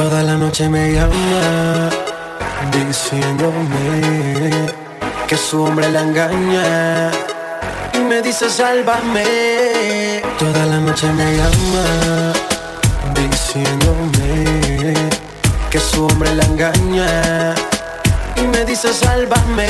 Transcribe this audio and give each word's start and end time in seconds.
Toda 0.00 0.22
la 0.22 0.34
noche 0.34 0.66
me 0.66 0.94
llama 0.94 1.90
diciéndome 2.72 4.50
que 5.28 5.36
su 5.36 5.62
hombre 5.62 5.90
la 5.90 6.00
engaña 6.00 7.10
y 7.92 7.98
me 7.98 8.22
dice 8.22 8.48
sálvame. 8.48 10.22
Toda 10.38 10.64
la 10.64 10.78
noche 10.78 11.06
me 11.12 11.36
llama 11.36 12.32
diciéndome 13.14 14.94
que 15.70 15.78
su 15.78 16.06
hombre 16.06 16.34
la 16.34 16.44
engaña 16.44 17.54
y 18.36 18.46
me 18.46 18.64
dice 18.64 18.94
sálvame. 18.94 19.68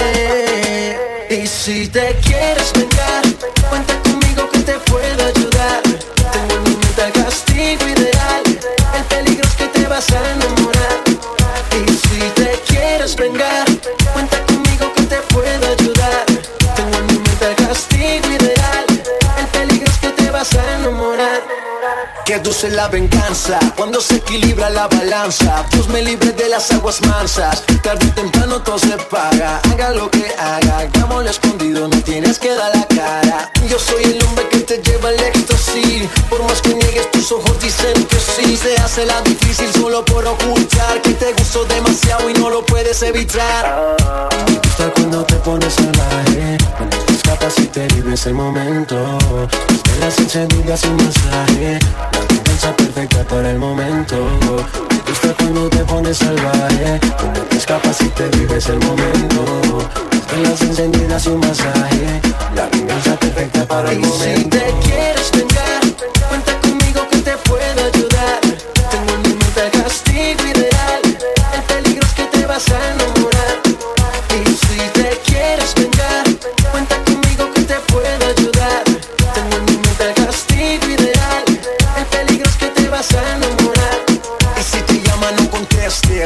Y 1.28 1.44
si 1.48 1.88
te 1.88 2.14
quieres 2.22 2.72
vengar, 2.72 3.24
cuenta 3.68 3.94
conmigo 4.04 4.48
que 4.48 4.60
te 4.60 4.78
puedo 4.90 5.26
ayudar. 5.26 5.82
A 10.00 10.30
enamorar. 10.32 10.79
Que 22.30 22.38
dulce 22.38 22.70
la 22.70 22.86
venganza 22.86 23.58
cuando 23.76 24.00
se 24.00 24.14
equilibra 24.18 24.70
la 24.70 24.86
balanza. 24.86 25.64
Dios 25.72 25.88
me 25.88 26.00
libre 26.00 26.30
de 26.30 26.48
las 26.48 26.70
aguas 26.70 27.00
mansas. 27.02 27.64
Tarde 27.82 28.06
o 28.06 28.14
temprano 28.14 28.62
todo 28.62 28.78
se 28.78 28.96
paga. 29.10 29.60
Haga 29.72 29.90
lo 29.90 30.08
que 30.08 30.32
haga, 30.38 30.78
hagámoslo 30.78 31.28
escondido, 31.28 31.88
no 31.88 32.00
tienes 32.02 32.38
que 32.38 32.54
dar 32.54 32.70
la 32.72 32.86
cara. 32.86 33.50
Yo 33.68 33.80
soy 33.80 34.04
el 34.04 34.22
hombre 34.22 34.48
que 34.48 34.58
te 34.58 34.78
lleva 34.80 35.08
al 35.08 35.18
éxtasis. 35.18 36.08
Por 36.28 36.44
más 36.44 36.62
que 36.62 36.72
niegues, 36.72 37.10
tus 37.10 37.32
ojos 37.32 37.58
dicen 37.60 38.04
que 38.04 38.16
sí. 38.20 38.56
Se 38.56 38.76
hace 38.76 39.06
la 39.06 39.20
difícil 39.22 39.72
solo 39.72 40.04
por 40.04 40.24
ocultar 40.24 41.02
que 41.02 41.14
te 41.14 41.32
gustó 41.32 41.64
demasiado 41.64 42.30
y 42.30 42.34
no 42.34 42.48
lo 42.48 42.64
puedes 42.64 43.02
evitar. 43.02 43.96
Me 44.46 44.54
gusta 44.54 44.92
cuando 44.94 45.24
te 45.24 45.34
pones 45.34 45.74
salvaje, 45.74 46.58
cuando 46.76 46.96
te 46.96 47.12
escapas 47.12 47.58
y 47.58 47.66
te 47.66 47.88
vives 47.88 48.24
el 48.26 48.34
momento. 48.34 49.18
Las 49.98 50.18
encendidas 50.18 50.82
y 50.84 50.90
masaje, 50.90 51.78
la 52.50 52.56
venganza 52.56 52.76
perfecta 52.76 53.24
para 53.24 53.50
el 53.50 53.58
momento. 53.58 54.16
Me 54.90 55.10
gusta 55.10 55.34
cuando 55.38 55.68
te 55.68 55.78
pones 55.84 56.16
salvaje, 56.18 57.00
cuando 57.18 57.40
te 57.42 57.56
escapas 57.56 58.00
y 58.00 58.08
te 58.08 58.28
vives 58.28 58.68
el 58.68 58.78
momento. 58.80 59.88
Las 60.42 60.60
encendidas 60.62 61.26
y 61.26 61.28
un 61.30 61.40
masaje, 61.40 62.20
la 62.54 62.66
venganza 62.68 63.16
perfecta 63.16 63.64
para 63.66 63.92
el 63.92 63.98
Y 63.98 64.06
momento. 64.06 64.24
si 64.24 64.44
te 64.44 64.74
quieres 64.84 65.30
vengar, 65.32 65.80
cuenta 66.28 66.60
conmigo 66.60 67.08
que 67.10 67.18
te 67.18 67.36
puedo 67.38 67.84
ayudar. 67.84 68.40
Tengo 68.90 69.14
en 69.14 69.22
mi 69.22 69.28
mente 69.28 69.64
el 69.64 69.70
castigo 69.82 70.42
ideal, 70.54 71.02
el 71.54 71.62
peligro 71.62 72.06
es 72.06 72.14
que 72.14 72.24
te 72.24 72.46
vas 72.46 72.68
a 72.70 72.99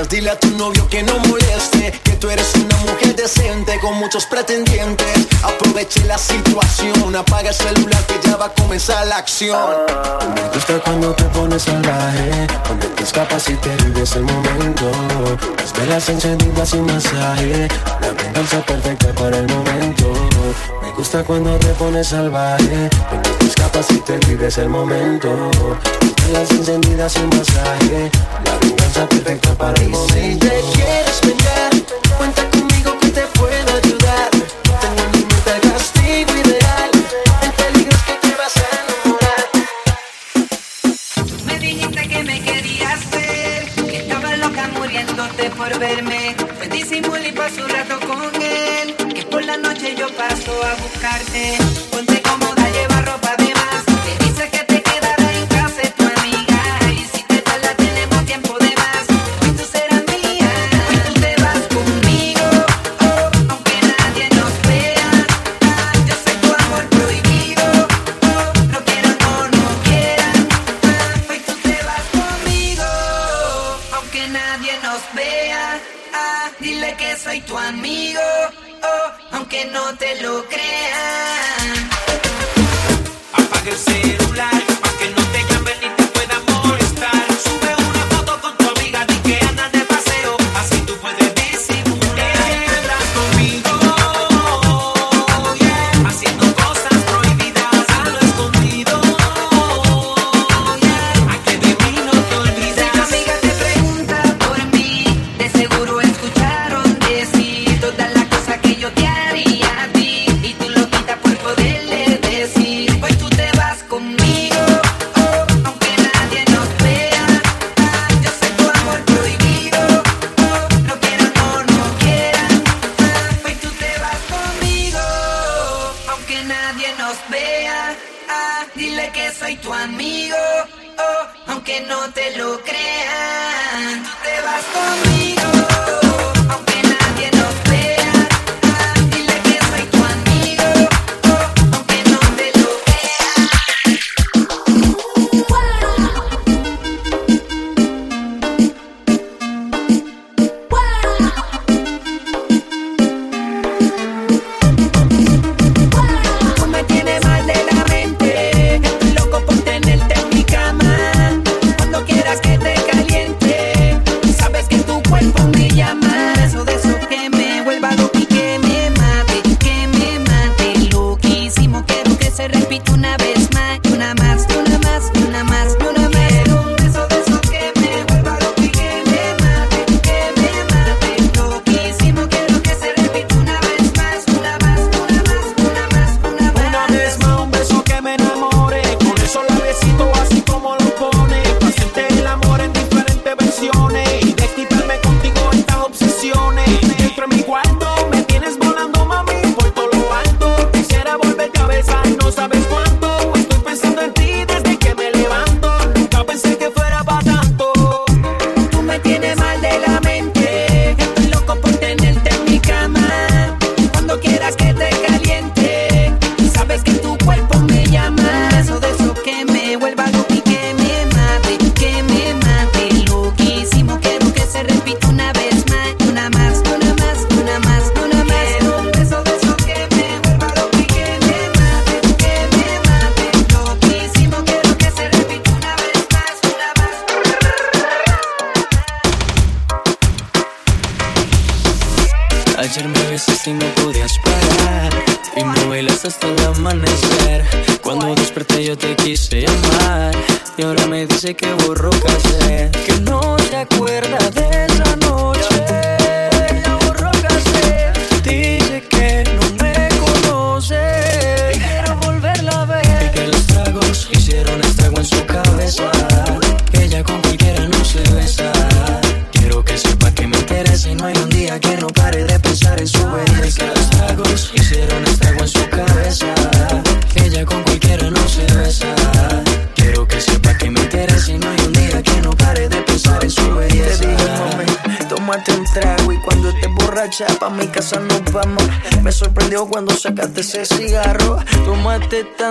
dile 0.09 0.31
a 0.31 0.39
tu 0.39 0.51
novio 0.51 0.87
que 0.89 1.03
no 1.03 1.19
moleste, 1.21 1.93
que 2.03 2.13
tú 2.13 2.31
eres 2.31 2.53
una 2.57 2.77
mujer 2.79 3.15
decente 3.15 3.79
con 3.81 3.97
muchos 3.99 4.27
pretendientes. 4.27 5.27
Aproveche 5.43 6.05
la 6.05 6.19
situación, 6.19 7.15
apaga 7.15 7.51
el 7.51 7.55
celular 7.55 8.05
que 8.07 8.21
ya 8.27 8.37
va 8.37 8.47
a 8.47 8.53
comenzar 8.53 9.07
la 9.07 9.17
acción. 9.19 9.59
Me 10.35 10.49
gusta 10.55 10.81
cuando 10.81 11.15
te 11.15 11.25
pones 11.25 11.63
salvaje, 11.63 12.47
cuando 12.67 12.87
te 12.89 13.03
escapas 13.03 13.49
y 13.49 13.55
te 13.55 13.77
vives 13.85 14.17
el 14.17 14.23
momento. 14.23 14.91
Las 15.57 15.73
velas 15.73 16.09
encendidas 16.09 16.75
y 16.75 16.79
masaje, 16.79 17.69
la 18.01 18.13
venganza 18.13 18.61
perfecta 18.63 19.13
para 19.15 19.39
el 19.39 19.47
momento. 19.49 20.13
Me 20.83 20.91
gusta 20.93 21.25
cuando 21.25 21.59
te 21.59 21.69
pones 21.75 22.09
salvaje, 22.09 22.91
cuando 23.09 23.31
te 23.31 23.47
escapas 23.47 23.91
y 23.91 23.99
te 23.99 24.19
vives 24.27 24.59
el 24.59 24.69
momento. 24.69 25.51
Las 26.01 26.27
velas 26.27 26.51
encendidas 26.51 27.17
y 27.17 27.37
masaje, 27.37 28.11
la 28.45 28.84
perfecta 28.93 29.55
para 29.55 29.81
el. 29.83 30.74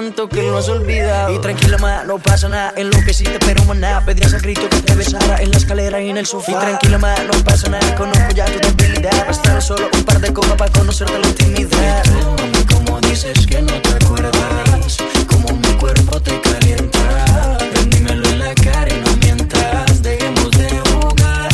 tanto 0.04 0.28
que 0.28 0.42
lo 0.44 0.58
has 0.58 0.68
olvidado. 0.68 1.34
Y 1.34 1.40
tranquila, 1.40 1.78
ma, 1.78 2.04
no 2.04 2.20
pasa 2.20 2.50
nada. 2.50 2.74
En 2.76 2.90
lo 2.90 2.98
que 3.06 3.14
sí 3.14 3.24
te 3.24 3.34
espero, 3.34 3.64
maná. 3.64 4.04
Pedías 4.06 4.34
a 4.34 4.38
grito 4.38 4.68
que 4.70 4.82
te 4.82 4.96
besara 4.96 5.42
en 5.42 5.52
la 5.52 5.58
escalera 5.58 6.02
y 6.02 6.10
en 6.10 6.18
el 6.18 6.26
sofá. 6.26 6.52
Y 6.52 6.56
tranquila, 6.56 6.98
ma, 6.98 7.16
no 7.24 7.44
pasa 7.44 7.70
nada. 7.70 7.96
Conozco 7.96 8.32
ya 8.34 8.46
tu 8.46 8.60
debilidad. 8.76 9.28
Bastará 9.28 9.62
solo 9.62 9.90
un 9.94 10.04
par 10.04 10.20
de 10.20 10.34
copas 10.34 10.56
para 10.58 10.72
conocerte 10.72 11.18
la 11.18 11.28
intimidad. 11.28 12.04
Y 12.06 12.42
Mami, 12.42 12.66
como 12.74 13.00
dices 13.02 13.48
que 13.48 13.62
no 13.62 13.74
te 13.82 13.90
acuerdas. 14.04 14.98
Como 15.28 15.48
mi 15.56 15.74
cuerpo 15.80 16.20
te 16.20 16.42
calienta. 16.42 17.58
Prendímelo 17.72 18.28
en 18.28 18.40
la 18.40 18.54
cara 18.56 18.90
y 18.90 19.00
no 19.00 19.16
mientas. 19.18 20.02
Dejemos 20.02 20.52
de 20.52 20.70
jugar. 20.92 21.50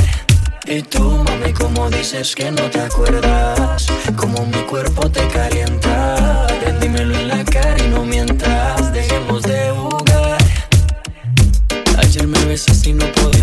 Y 0.66 0.82
tú, 0.82 1.24
mami, 1.24 1.54
como 1.54 1.90
dices 1.92 2.34
que 2.36 2.50
no 2.52 2.64
te 2.70 2.82
acuerdas. 2.82 3.86
Como 4.16 4.44
mi 4.48 4.62
cuerpo 4.64 5.10
te 5.12 5.28
calienta. 5.28 6.48
Prendímelo 6.62 7.16
en 7.16 7.28
la 7.28 7.36
cara. 7.44 7.49
no 12.94 13.12
podemos 13.12 13.39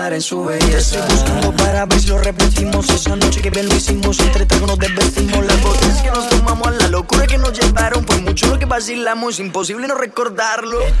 pensar 0.00 0.12
en 0.14 0.22
su 0.22 0.44
belleza. 0.44 0.78
Estoy 0.78 1.02
buscando 1.10 1.52
para 1.56 1.86
ver 1.86 2.00
si 2.00 2.08
lo 2.08 2.18
repetimos. 2.18 2.88
Esa 2.88 3.16
noche 3.16 3.42
que 3.42 3.50
bien 3.50 3.68
lo 3.68 3.76
hicimos, 3.76 4.18
entre 4.20 4.46
tragos 4.46 4.68
nos 4.68 4.78
desvestimos. 4.78 5.44
Las 5.44 5.62
botellas 5.62 6.02
que 6.02 6.10
nos 6.10 6.28
tomamos, 6.28 6.68
a 6.68 6.70
la 6.70 6.88
locura 6.88 7.26
que 7.26 7.38
nos 7.38 7.52
llevaron. 7.58 8.04
Por 8.04 8.20
mucho 8.22 8.46
lo 8.46 8.58
que 8.58 8.64
vacilamos, 8.64 9.34
es 9.34 9.40
imposible 9.40 9.86
no 9.86 9.94
recordarlo. 9.94 10.78
Y 10.88 10.92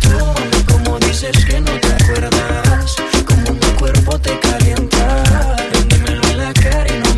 tú, 0.62 0.74
como 0.84 0.98
dices 0.98 1.44
que 1.44 1.60
no 1.60 1.72
te 1.80 1.88
acuerdas, 1.88 2.96
como 3.26 3.54
mi 3.54 3.72
cuerpo 3.78 4.18
te 4.18 4.38
calienta. 4.38 5.56
Véndemelo 5.72 6.22
en 6.28 6.38
la 6.38 6.52
cara 6.52 6.86
y 6.94 6.98
no 6.98 7.09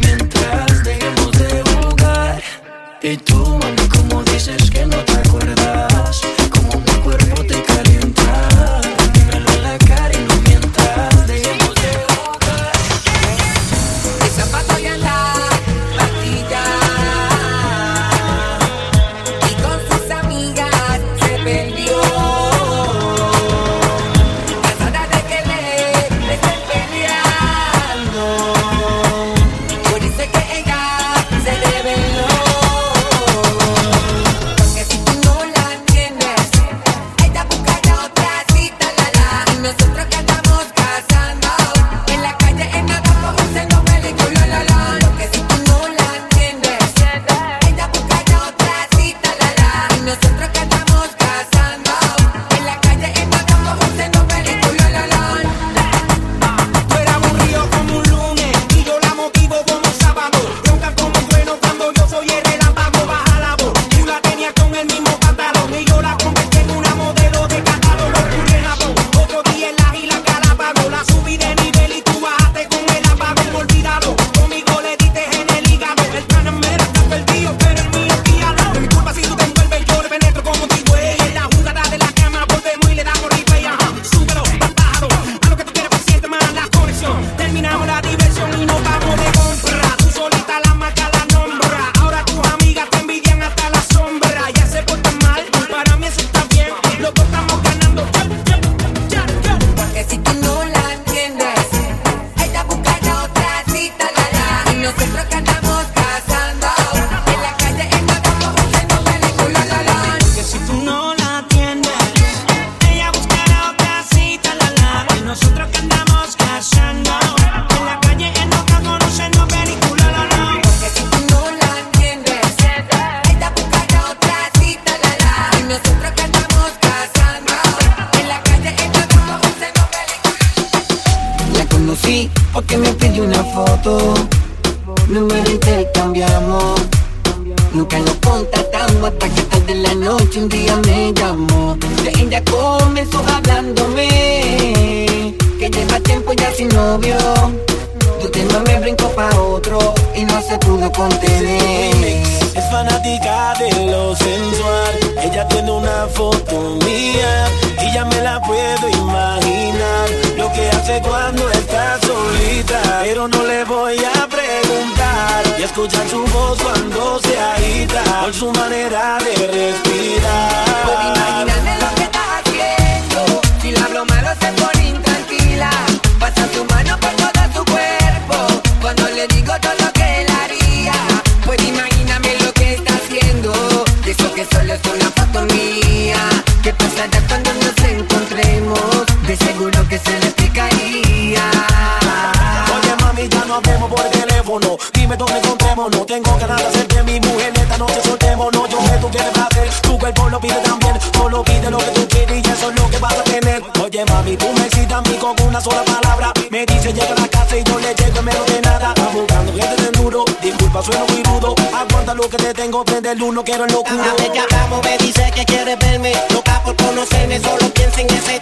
verme 216.03 216.13
Loca 216.33 216.61
por 216.65 216.77
conocerme, 216.77 217.41
solo 217.41 217.69
piensa 217.75 218.01
en 218.01 218.11
ese 218.11 218.42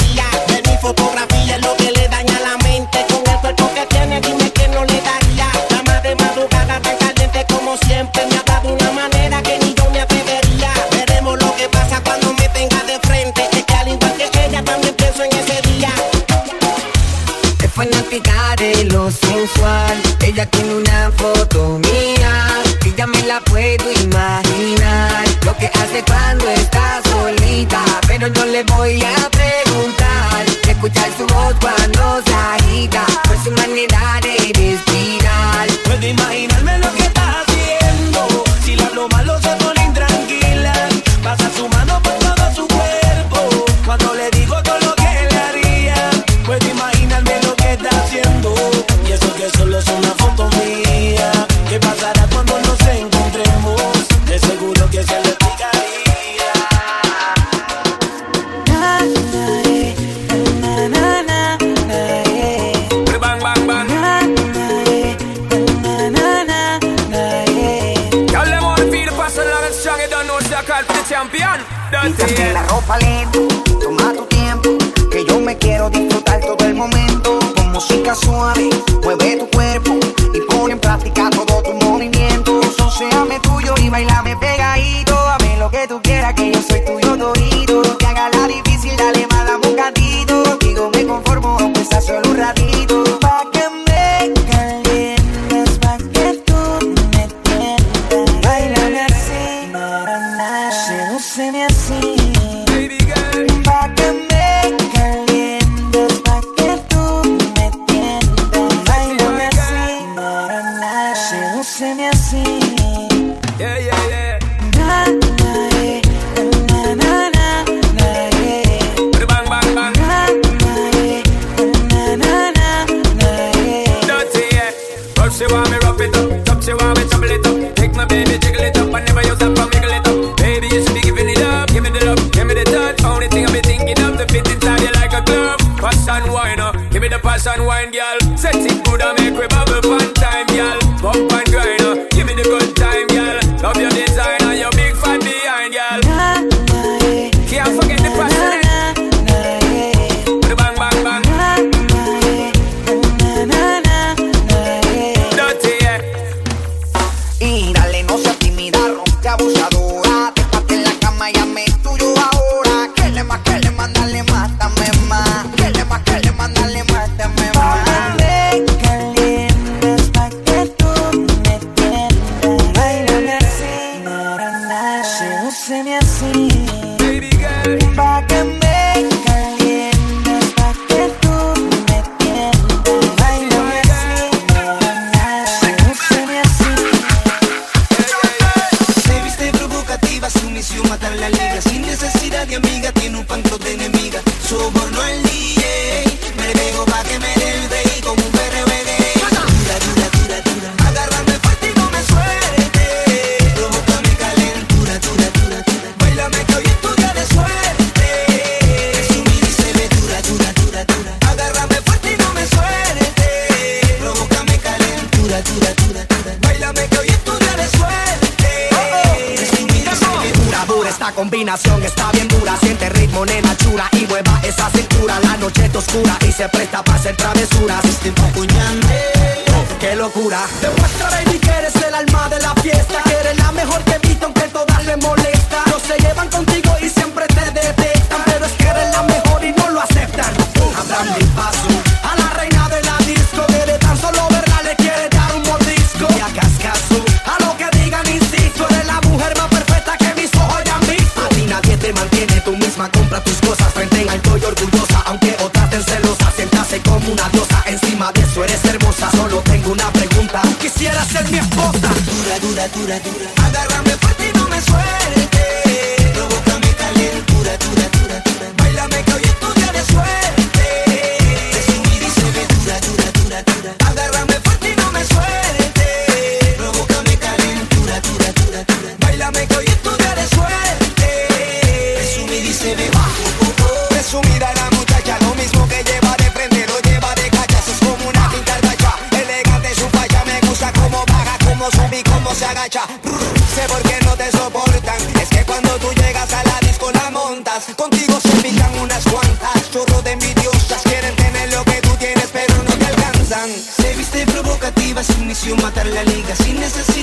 misión 305.40 305.62
matar 305.62 305.86
la 305.86 306.04
liga 306.04 306.36
Sin 306.36 306.60
necesidad 306.60 307.00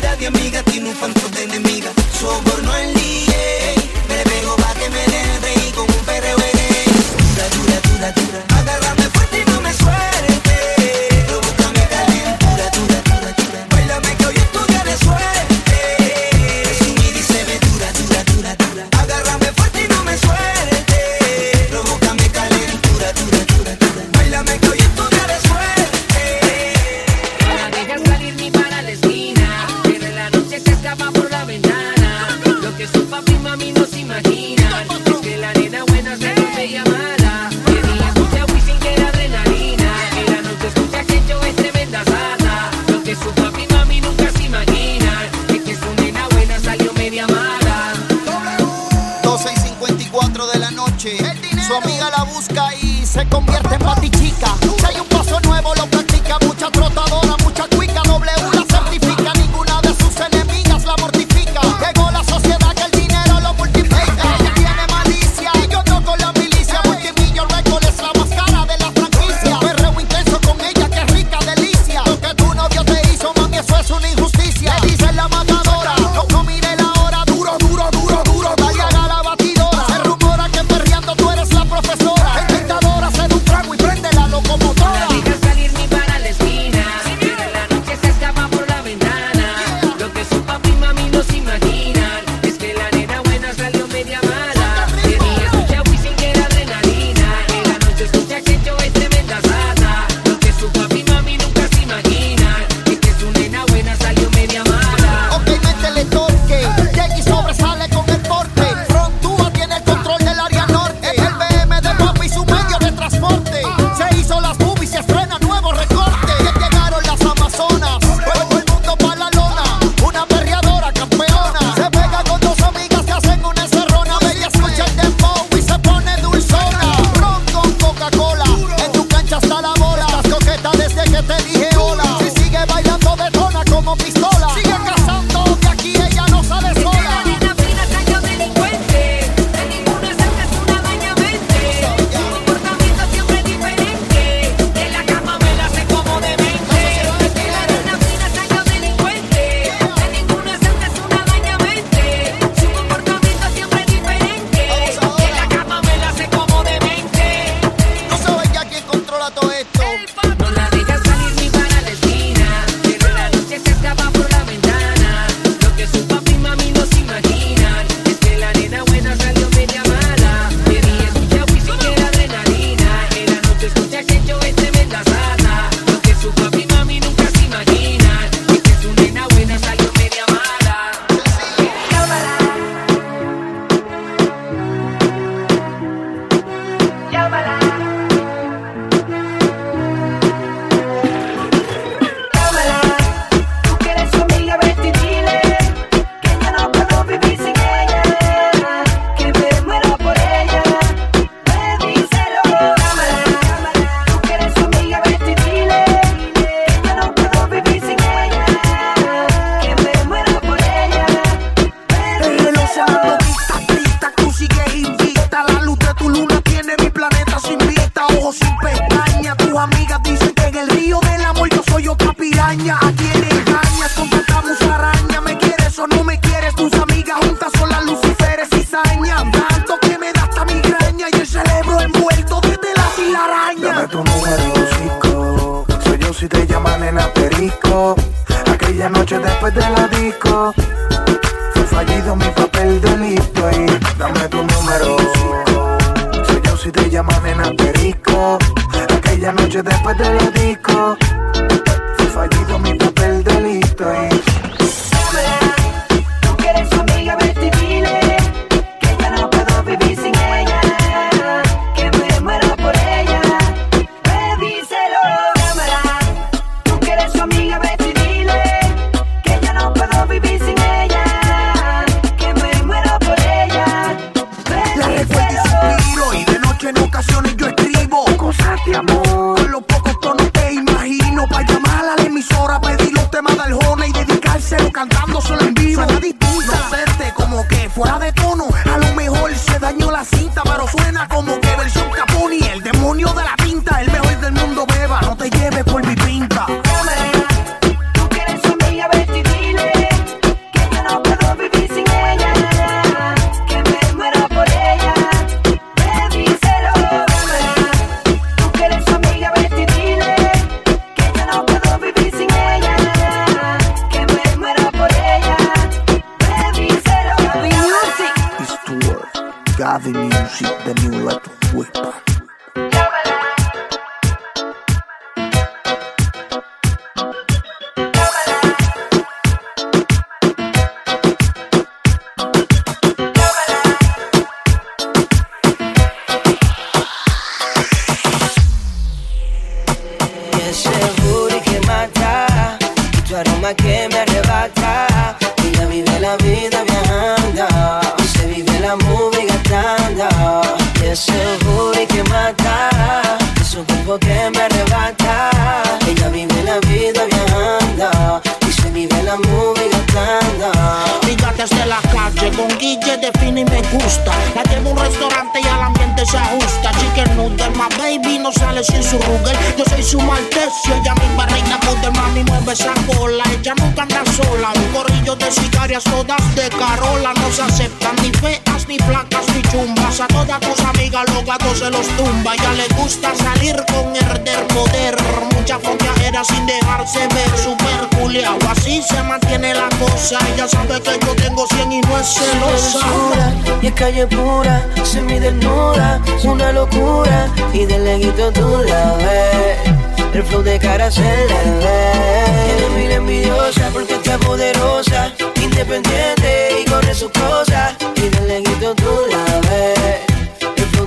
leguito 408.67 408.75
tú 408.75 409.07
la 409.09 409.39
ves. 409.49 409.77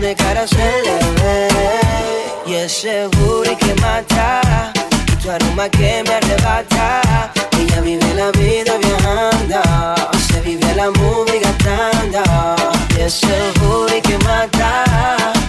De 0.01 0.15
cara 0.15 0.47
se 0.47 0.57
le 0.57 0.99
ve 1.21 1.49
y 2.47 2.55
es 2.55 2.73
seguro 2.73 3.53
y 3.53 3.55
que 3.55 3.75
mata. 3.83 4.73
Y 5.13 5.17
tu 5.17 5.31
aroma 5.31 5.69
que 5.69 6.03
me 6.07 6.15
arrebata. 6.15 7.31
Ella 7.59 7.81
vive 7.83 8.15
la 8.15 8.31
vida 8.31 8.79
viajando, 8.79 9.61
se 10.27 10.41
vive 10.41 10.75
la 10.75 10.91
movie 10.91 11.39
gastando 11.41 12.23
es 12.99 13.23
el 13.25 14.03
que 14.03 14.19
mata, 14.25 14.85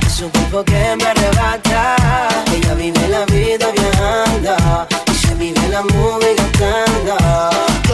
es 0.05 0.21
un 0.21 0.29
cuerpo 0.29 0.63
que 0.63 0.95
me 0.97 1.05
arrebata. 1.05 1.95
Ella 2.53 2.73
vive 2.73 3.07
la 3.07 3.25
vida 3.25 3.67
viajando 3.71 4.87
y 5.11 5.15
se 5.15 5.35
vive 5.35 5.67
la 5.69 5.81
movie 5.81 6.35
cantando 6.35 7.20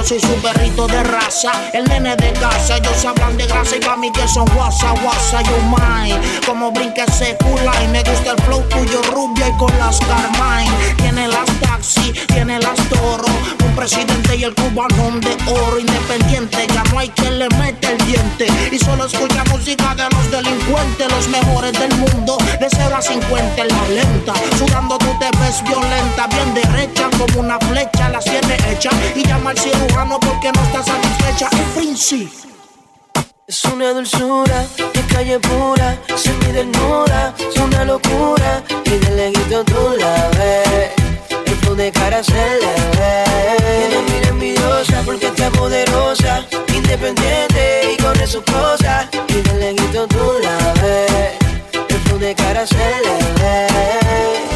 soy 0.07 0.21
su 0.21 0.41
perrito 0.41 0.87
de 0.87 1.03
raza, 1.03 1.51
el 1.73 1.83
nene 1.83 2.15
de 2.15 2.31
casa. 2.33 2.77
Ellos 2.77 3.03
hablan 3.03 3.35
de 3.35 3.45
grasa 3.45 3.75
y 3.75 3.79
pa' 3.81 3.97
mí 3.97 4.09
que 4.13 4.25
son 4.25 4.45
guasa, 4.55 4.93
guasa, 5.01 5.41
yo 5.41 5.57
mine. 5.63 6.17
Como 6.45 6.71
brinque 6.71 7.03
ese 7.05 7.37
y 7.83 7.87
me 7.89 8.01
gusta 8.03 8.31
el 8.31 8.41
flow 8.43 8.61
tuyo 8.69 9.01
rubia 9.11 9.49
y 9.49 9.57
con 9.57 9.77
las 9.77 9.99
Carmine. 9.99 10.95
Tiene 10.95 11.27
las 11.27 11.47
taxi, 11.59 12.13
tiene 12.27 12.57
las 12.59 12.77
toro. 12.87 13.25
Un 13.65 13.75
presidente 13.75 14.37
y 14.37 14.45
el 14.45 14.55
cubano 14.55 15.19
de 15.19 15.35
oro 15.51 15.77
independiente. 15.77 16.65
Ya 16.73 16.83
no 16.85 16.99
hay 16.99 17.09
quien 17.09 17.39
le 17.39 17.49
mete 17.49 17.91
el 17.91 17.97
diente. 18.05 18.47
Y 18.71 18.79
solo 18.79 19.07
escucha 19.07 19.43
música 19.51 19.93
de 19.93 20.03
los 20.03 20.31
delincuentes, 20.31 21.11
los 21.11 21.27
mejores 21.27 21.73
del 21.73 21.93
mundo. 21.97 22.37
De 22.61 22.67
0 22.69 22.95
a 22.95 23.01
50 23.01 23.61
en 23.61 23.67
la 23.67 23.87
lenta. 23.89 24.33
Sudando 24.57 24.97
tú 24.99 25.07
te 25.19 25.29
ves 25.39 25.61
violenta, 25.63 26.27
bien 26.27 26.53
derecha 26.53 27.09
como 27.17 27.41
una 27.41 27.59
flecha. 27.59 28.07
Las 28.07 28.23
tiene 28.23 28.55
hecha 28.71 28.89
y 29.13 29.27
llama 29.27 29.49
al 29.49 29.57
cirujano 29.57 29.96
porque 30.05 30.51
no 30.51 30.61
está 30.63 30.83
satisfecha. 30.83 31.49
El 31.51 31.65
príncipe. 31.75 32.31
Es 33.47 33.63
una 33.65 33.93
dulzura 33.93 34.65
de 34.93 35.01
calle 35.13 35.39
pura, 35.39 35.97
semi 36.15 36.51
desnuda, 36.51 37.33
es 37.39 37.57
una 37.57 37.85
locura 37.85 38.61
y 38.85 38.89
de 38.89 39.11
leguito 39.11 39.63
tú 39.63 39.95
la 39.97 40.29
ves. 40.37 40.91
El 41.45 41.55
flow 41.55 41.75
de 41.75 41.91
cara 41.91 42.23
se 42.23 42.33
le 42.33 42.73
ve. 42.97 43.23
Tiene 43.89 44.01
mira 44.11 44.27
envidiosa 44.29 45.01
porque 45.05 45.27
está 45.27 45.49
poderosa, 45.51 46.43
independiente 46.75 47.93
y 47.93 48.01
corre 48.01 48.27
sus 48.27 48.43
cosas 48.43 49.07
y 49.29 49.41
de 49.41 49.53
leguito 49.55 50.07
tú 50.07 50.33
la 50.43 50.73
ves. 50.81 51.33
De 52.19 52.33
cara 52.33 52.65
se 52.65 52.75
le 52.75 53.17
ve 53.39 53.67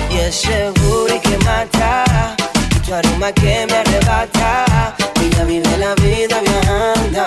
y 0.10 0.18
es 0.18 0.36
seguro 0.36 1.16
y 1.16 1.20
que 1.20 1.38
mata. 1.46 2.36
Tu 2.84 2.92
aroma 2.92 3.32
que 3.32 3.68
me 3.68 3.78
arrebata 3.78 4.96
ella 5.22 5.44
vive 5.44 5.78
la 5.78 5.94
vida 5.96 6.42
viajando, 6.42 7.26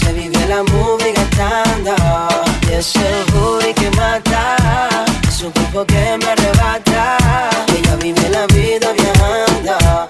se 0.00 0.12
vive 0.12 0.46
la 0.46 0.62
movie 0.64 1.12
gastando. 1.12 1.94
Y 2.68 2.74
es 2.74 2.94
el 2.96 3.74
que 3.74 3.90
mata, 3.92 5.04
es 5.28 5.42
un 5.42 5.52
cuerpo 5.52 5.84
que 5.86 6.18
me 6.18 6.26
arrebata. 6.26 7.16
Ella 7.76 7.96
vive 7.96 8.28
la 8.30 8.46
vida 8.46 8.92
viajando, 8.92 10.08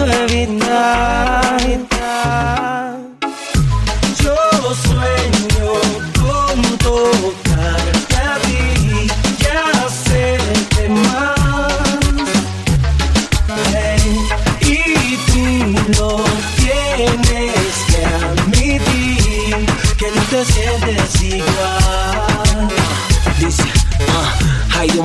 Every 0.00 0.46
midnight 0.46 1.97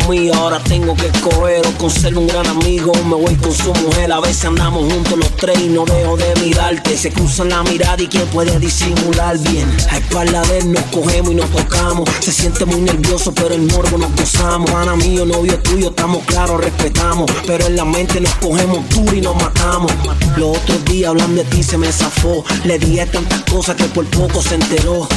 Ahora 0.03 0.59
tengo 0.59 0.95
que 0.95 1.07
escoger 1.07 1.65
o 1.65 1.71
con 1.77 1.89
ser 1.89 2.17
un 2.17 2.27
gran 2.27 2.45
amigo. 2.45 2.91
Me 3.05 3.15
voy 3.15 3.35
con 3.35 3.53
su 3.53 3.73
mujer, 3.73 4.11
a 4.11 4.19
veces 4.19 4.45
andamos 4.45 4.91
juntos 4.91 5.17
los 5.17 5.31
tres 5.37 5.57
y 5.59 5.69
no 5.69 5.85
dejo 5.85 6.17
de 6.17 6.35
mirarte. 6.41 6.97
Se 6.97 7.11
cruzan 7.11 7.49
la 7.49 7.63
mirada 7.63 8.01
y 8.03 8.07
quién 8.07 8.27
puede 8.27 8.59
disimular 8.59 9.37
bien. 9.39 9.65
A 9.89 9.97
espalda 9.97 10.41
de 10.43 10.59
él 10.59 10.73
nos 10.73 10.83
cogemos 10.85 11.31
y 11.31 11.35
nos 11.35 11.49
tocamos. 11.49 12.09
Se 12.19 12.33
siente 12.33 12.65
muy 12.65 12.81
nervioso, 12.81 13.33
pero 13.33 13.55
el 13.55 13.61
morbo 13.61 13.97
nos 13.97 14.13
gozamos. 14.15 14.69
Pana 14.69 14.95
mío, 14.97 15.25
novio 15.25 15.57
tuyo, 15.59 15.89
estamos 15.89 16.23
claros, 16.25 16.59
respetamos. 16.59 17.31
Pero 17.47 17.65
en 17.65 17.77
la 17.77 17.85
mente 17.85 18.19
nos 18.19 18.35
cogemos 18.35 18.87
duro 18.89 19.15
y 19.15 19.21
nos 19.21 19.35
matamos. 19.35 19.91
Los 20.35 20.57
otros 20.57 20.83
días 20.85 21.09
hablando 21.09 21.41
de 21.43 21.49
ti 21.49 21.63
se 21.63 21.77
me 21.77 21.91
zafó. 21.91 22.43
Le 22.65 22.77
dije 22.77 23.05
tantas 23.05 23.41
cosas 23.43 23.77
que 23.77 23.85
por 23.85 24.05
poco 24.07 24.41
se 24.41 24.55
enteró. 24.55 25.07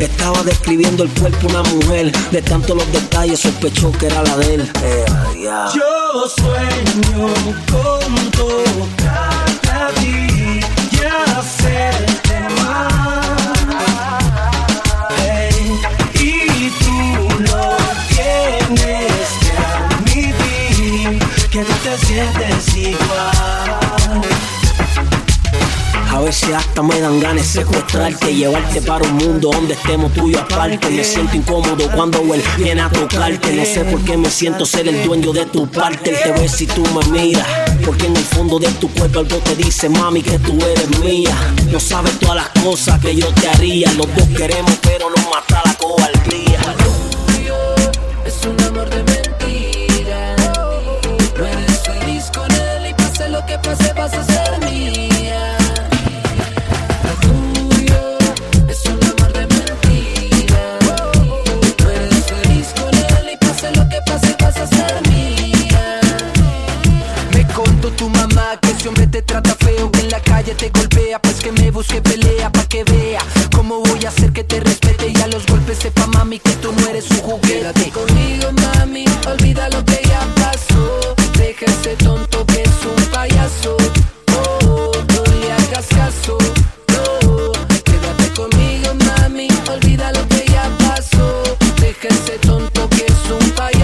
Estaba 0.00 0.42
describiendo 0.42 1.04
el 1.04 1.10
cuerpo 1.10 1.46
una 1.48 1.62
mujer. 1.62 2.12
De 2.30 2.42
tanto 2.42 2.74
los 2.74 2.90
detalles 2.92 3.40
sospechó 3.40 3.92
que 3.92 4.06
era 4.06 4.22
la 4.22 4.36
de 4.36 4.54
él. 4.54 4.72
Eh, 4.82 5.04
yeah. 5.40 5.68
Yo 5.74 6.28
sueño 6.28 7.28
con 7.70 8.30
tocarte 8.30 9.70
a 9.70 9.88
ti 10.00 10.60
y 10.92 11.04
hacerte 11.04 12.40
mal. 12.62 12.96
sientes 21.98 22.76
igual 22.76 23.35
veces 26.26 26.54
hasta 26.54 26.82
me 26.82 27.00
dan 27.00 27.20
ganas 27.20 27.52
de 27.52 27.60
secuestrarte, 27.60 28.34
llevarte 28.34 28.82
para 28.82 29.04
un 29.04 29.14
mundo 29.14 29.48
donde 29.52 29.74
estemos 29.74 30.12
tuyo 30.12 30.40
aparte. 30.40 30.90
Me 30.90 31.04
siento 31.04 31.36
incómodo 31.36 31.88
cuando 31.94 32.18
él 32.34 32.42
viene 32.58 32.80
a 32.80 32.90
tocarte. 32.90 33.52
No 33.52 33.64
sé 33.64 33.84
por 33.84 34.00
qué 34.04 34.16
me 34.16 34.28
siento 34.28 34.66
ser 34.66 34.88
el 34.88 35.04
dueño 35.04 35.32
de 35.32 35.46
tu 35.46 35.68
parte. 35.68 36.10
Él 36.10 36.16
te 36.24 36.32
ve 36.32 36.48
si 36.48 36.66
tú 36.66 36.82
me 36.86 37.20
miras, 37.20 37.46
porque 37.84 38.06
en 38.06 38.16
el 38.16 38.24
fondo 38.24 38.58
de 38.58 38.68
tu 38.72 38.88
cuerpo 38.88 39.20
algo 39.20 39.36
te 39.36 39.54
dice, 39.54 39.88
mami, 39.88 40.20
que 40.20 40.36
tú 40.40 40.58
eres 40.66 40.98
mía. 40.98 41.36
No 41.70 41.78
sabes 41.78 42.18
todas 42.18 42.36
las 42.36 42.64
cosas 42.64 43.00
que 43.00 43.14
yo 43.14 43.28
te 43.32 43.48
haría. 43.48 43.92
Los 43.92 44.12
dos 44.16 44.28
queremos, 44.36 44.72
pero 44.82 45.08
nos 45.10 45.24
mata 45.30 45.62
la 45.64 45.74
cosa. 45.74 45.95
un 93.30 93.50
país 93.54 93.75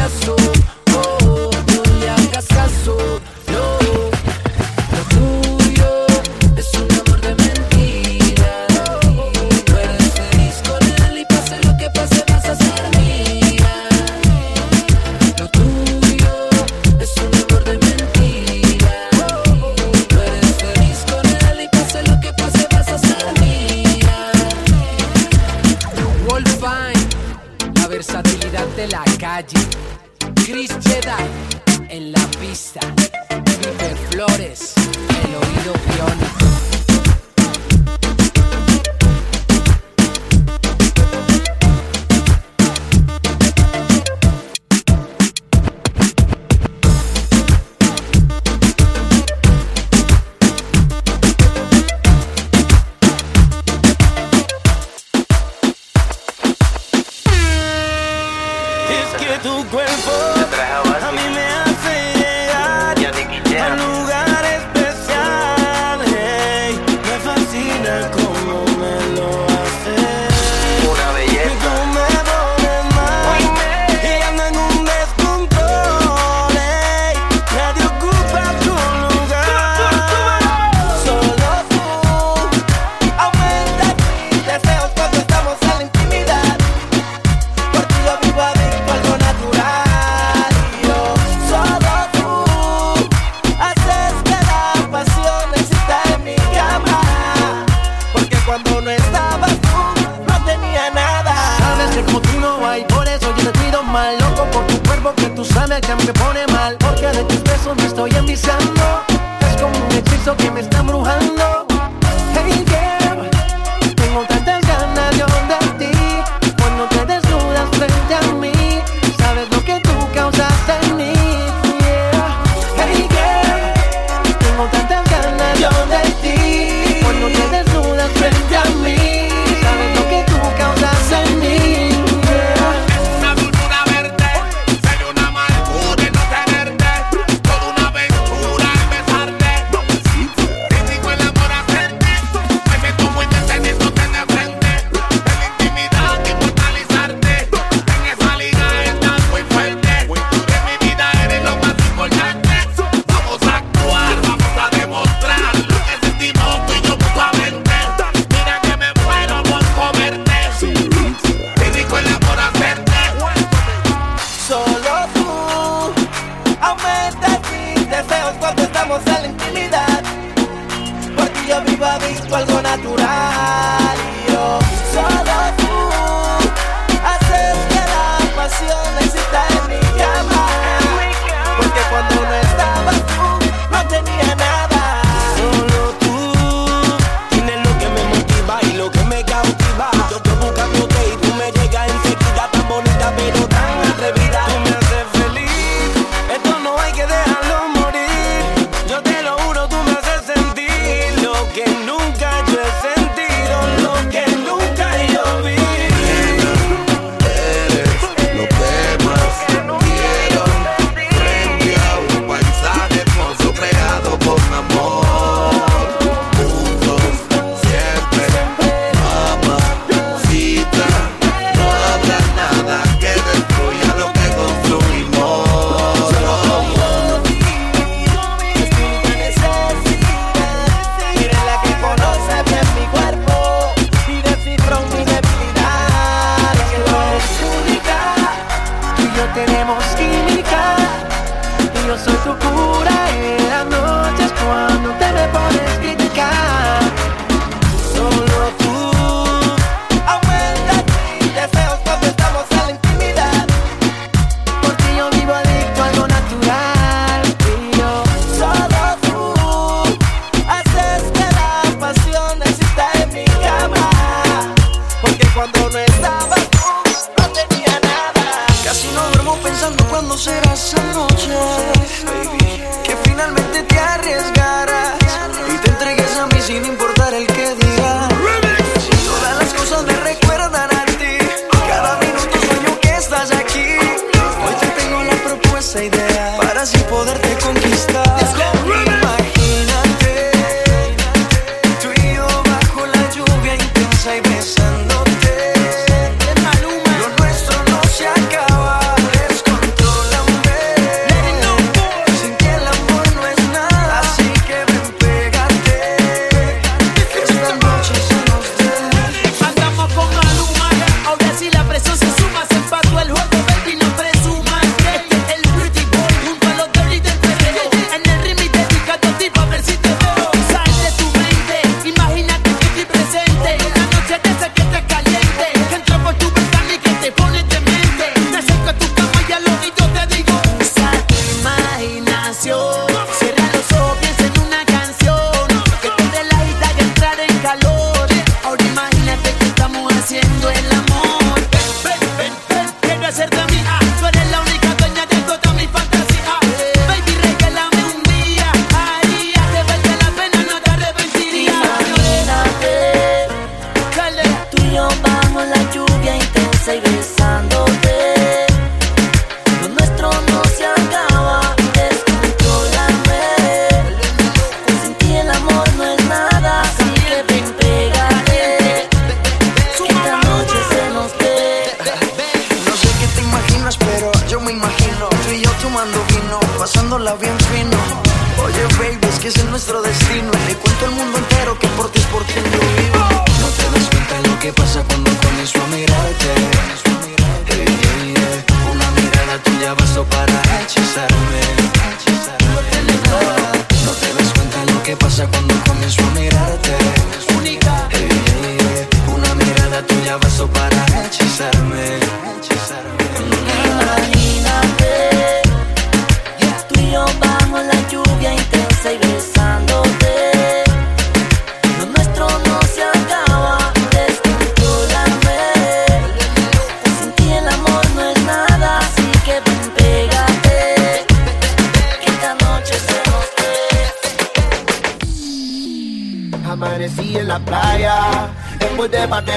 Para 286.39 286.63
así 286.63 286.79
poderte 286.89 287.37
conquistar 287.45 287.92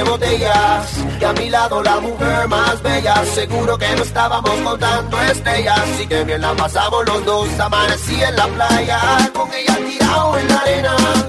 botellas. 0.05 0.97
Y 1.19 1.23
a 1.23 1.33
mi 1.33 1.49
lado 1.49 1.83
la 1.83 1.99
mujer 1.99 2.47
más 2.47 2.81
bella. 2.81 3.25
Seguro 3.25 3.77
que 3.77 3.95
no 3.95 4.03
estábamos 4.03 4.51
contando 4.61 5.21
estrellas. 5.21 5.79
Así 5.79 6.07
que 6.07 6.23
bien 6.23 6.41
la 6.41 6.53
pasamos 6.53 7.05
los 7.05 7.25
dos 7.25 7.59
Amanecí 7.59 8.21
en 8.21 8.35
la 8.35 8.47
playa. 8.47 8.99
Con 9.33 9.53
ella 9.53 9.77
tirado 9.87 10.37
en 10.37 10.47
la 10.47 10.59
arena. 10.59 11.24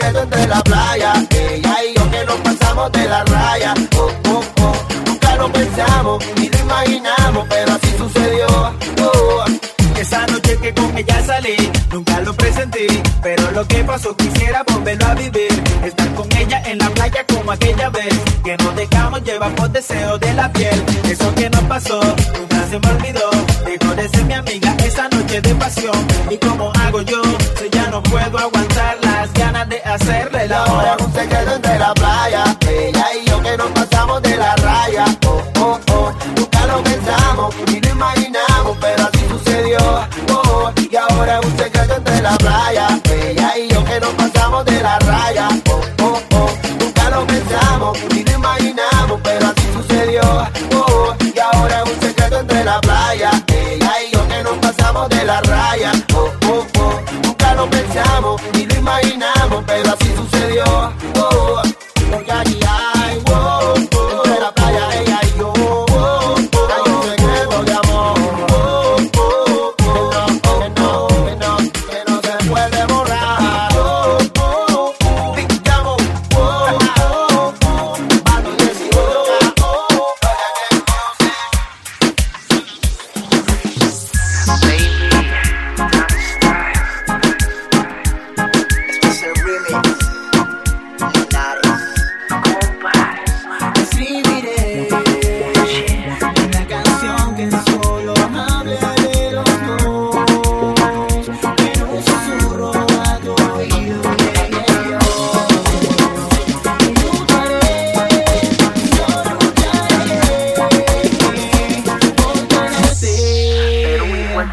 entre 0.00 0.46
la 0.46 0.60
playa. 0.62 1.12
Ella 1.30 1.76
y 1.84 1.94
yo 1.96 2.10
que 2.10 2.24
nos 2.24 2.36
pasamos 2.36 2.92
de 2.92 3.08
la 3.08 3.24
raya. 3.24 3.74
Oh, 3.96 4.10
oh, 4.28 4.42
oh. 4.60 4.72
Nunca 5.06 5.36
lo 5.36 5.52
pensamos 5.52 6.24
ni 6.36 6.48
lo 6.48 6.58
imaginamos, 6.58 7.46
pero 7.48 7.72
así 7.72 7.94
sucedió. 7.96 8.46
Oh. 9.02 9.44
Esa 9.98 10.26
noche 10.26 10.58
que 10.60 10.74
con 10.74 10.98
ella 10.98 11.24
salí, 11.24 11.56
nunca 11.90 12.20
lo 12.20 12.34
presenté, 12.34 12.86
pero 13.22 13.50
lo 13.52 13.66
que 13.66 13.82
pasó 13.84 14.14
quisiera 14.16 14.62
volverlo 14.70 15.06
a 15.06 15.14
vivir. 15.14 15.62
Estar 15.82 16.12
con 16.14 16.30
ella 16.36 16.62
en 16.66 16.78
la 16.78 16.90
playa 16.90 17.24
como 17.32 17.52
aquella 17.52 17.88
vez, 17.90 18.14
que 18.44 18.56
nos 18.56 18.76
dejamos 18.76 19.22
llevar 19.22 19.54
por 19.54 19.70
deseo 19.70 20.18
de 20.18 20.34
la 20.34 20.52
piel. 20.52 20.84
Eso 21.08 21.34
que 21.34 21.48
nos 21.48 21.62
pasó, 21.62 22.00
nunca 22.38 22.66
se 22.68 22.78
me 22.78 22.88
olvidó, 22.88 23.30
dejó 23.64 23.94
de 23.94 24.08
ser 24.08 24.24
mi 24.24 24.34
amiga 24.34 24.76
esa 24.84 25.08
noche 25.08 25.40
de 25.40 25.54
pasión. 25.54 26.06
Y 26.28 26.36
como 26.36 26.70
hago 26.74 27.00
yo, 27.02 27.22
that 31.64 31.80
I've 31.82 32.03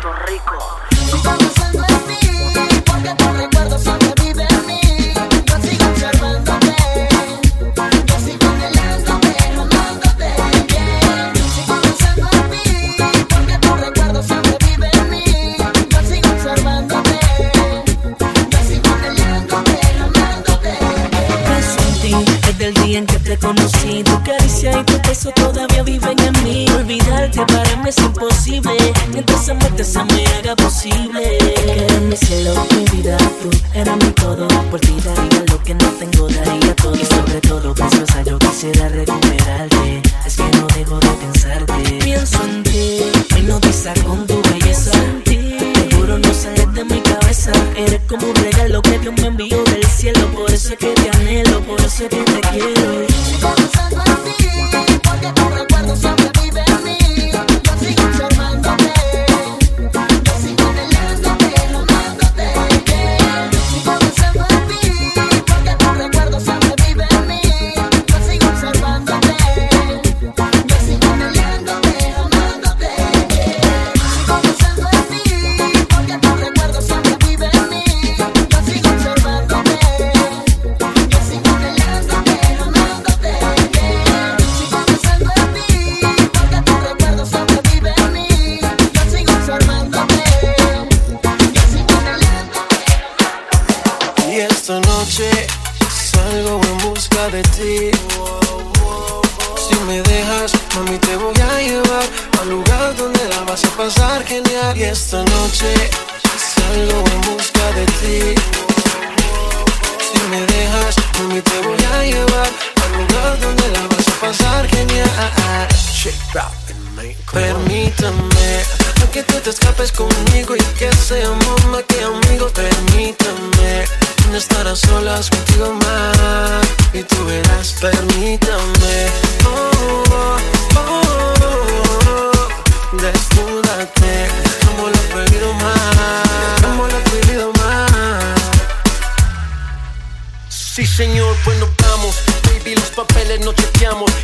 Puerto 0.01 0.25
Rico. 0.25 0.60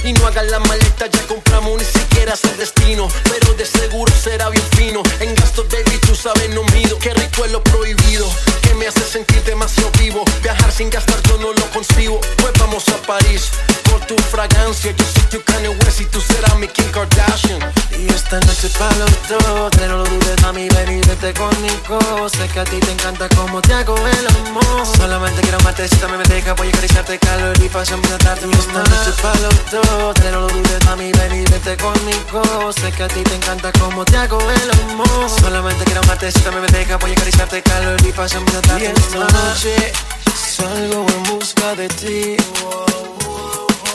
Y 0.03 0.13
no 0.13 0.27
hagas 0.27 0.49
la 0.49 0.59
maleta, 0.59 1.07
ya 1.07 1.21
compramos. 1.27 1.79
Ni 1.79 1.83
siquiera 1.83 2.33
el 2.41 2.57
destino. 2.57 3.07
Pero 3.23 3.53
de 3.55 3.65
seguro 3.65 4.13
será 4.13 4.49
bien 4.49 4.63
fino. 4.75 5.01
En 5.19 5.35
gastos, 5.35 5.67
baby, 5.69 5.99
tú 6.05 6.15
sabes, 6.15 6.49
no 6.51 6.63
mido. 6.75 6.97
Qué 6.99 7.13
rico 7.13 7.43
es 7.43 7.51
lo 7.51 7.61
prohibido. 7.63 8.29
Que 8.61 8.73
me 8.75 8.87
hace 8.87 9.01
sentir 9.01 9.43
demasiado 9.43 9.91
vivo. 9.99 10.23
Viajar 10.41 10.71
sin 10.71 10.89
gastar, 10.89 11.21
yo 11.23 11.37
no 11.39 11.51
lo 11.51 11.65
concibo. 11.71 12.21
Pues 12.37 12.53
vamos 12.59 12.87
a 12.89 12.97
París. 13.07 13.51
Por 13.89 13.99
tu 14.05 14.15
fragancia, 14.15 14.91
yo 14.91 15.05
soy 15.05 15.23
tu 15.31 15.43
Kanye 15.43 15.69
West 15.69 16.01
y 16.01 16.05
tú 16.05 16.19
serás 16.21 16.55
mi 16.57 16.67
Kim 16.67 16.89
Kardashian. 16.91 17.59
Y 17.97 18.07
esta 18.07 18.39
noche 18.39 18.69
pa' 18.77 18.91
los 18.95 19.11
dos, 19.27 19.71
pero 19.77 19.97
no 19.97 20.03
lo 20.03 20.05
dudes, 20.05 20.41
mami, 20.41 20.67
ven 20.69 20.97
y 20.97 21.01
vete 21.07 21.33
conmigo. 21.33 22.29
Sé 22.29 22.47
que 22.49 22.59
a 22.59 22.63
ti 22.63 22.79
te 22.79 22.91
encanta 22.91 23.27
cómo 23.35 23.61
te 23.61 23.73
hago 23.73 23.95
el 23.97 24.27
amor. 24.27 24.85
Solamente 24.97 25.41
quiero 25.41 25.57
amarte, 25.57 25.87
si 25.87 25.95
también 25.97 26.19
me 26.19 26.35
deja, 26.35 26.53
voy 26.53 26.67
a 26.67 26.69
acariciarte 26.69 27.19
calor 27.19 27.55
y 27.63 27.69
pasión 27.69 28.01
para 28.01 28.17
darte 28.17 28.45
un 28.45 28.53
Esta 28.53 28.83
noche 28.83 29.11
pa' 29.21 29.35
los 29.35 29.71
dos, 29.71 30.15
pero 30.21 30.41
no 30.41 30.47
lo 30.47 30.53
dudes, 30.53 30.85
mami, 30.85 31.11
ven 31.11 31.33
y 31.33 31.51
vete 31.51 31.77
conmigo. 31.77 32.71
Sé 32.73 32.91
que 32.91 33.03
a 33.03 33.07
ti 33.07 33.21
te 33.23 33.35
encanta 33.35 33.71
cómo 33.79 34.05
te 34.05 34.17
hago 34.17 34.39
el 34.39 34.71
amor. 34.89 35.29
Solamente 35.41 35.83
quiero 35.85 36.01
amarte, 36.01 36.31
si 36.31 36.39
también 36.41 36.65
me 36.69 36.77
deja, 36.77 36.97
voy 36.97 37.11
a 37.11 37.13
acariciarte 37.13 37.61
calor 37.63 37.99
y 38.05 38.11
pasión 38.11 38.45
para 38.45 38.61
darte 38.61 38.83
y 38.83 38.87
esta 38.87 39.19
noche 39.19 39.93
salgo 40.35 41.05
en 41.07 41.23
busca 41.23 41.75
de 41.75 41.87
ti. 41.89 42.37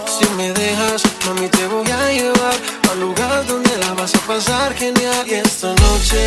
Si 0.07 0.29
me 0.37 0.53
dejas, 0.53 1.03
mami, 1.27 1.49
te 1.49 1.67
voy 1.67 1.91
a 1.91 2.13
llevar 2.13 2.55
al 2.91 3.01
lugar 3.01 3.47
donde 3.47 3.77
la 3.79 3.95
vas 3.95 4.15
a 4.15 4.19
pasar 4.21 4.75
genial. 4.75 5.27
Y 5.27 5.35
esta 5.35 5.69
noche 5.69 6.25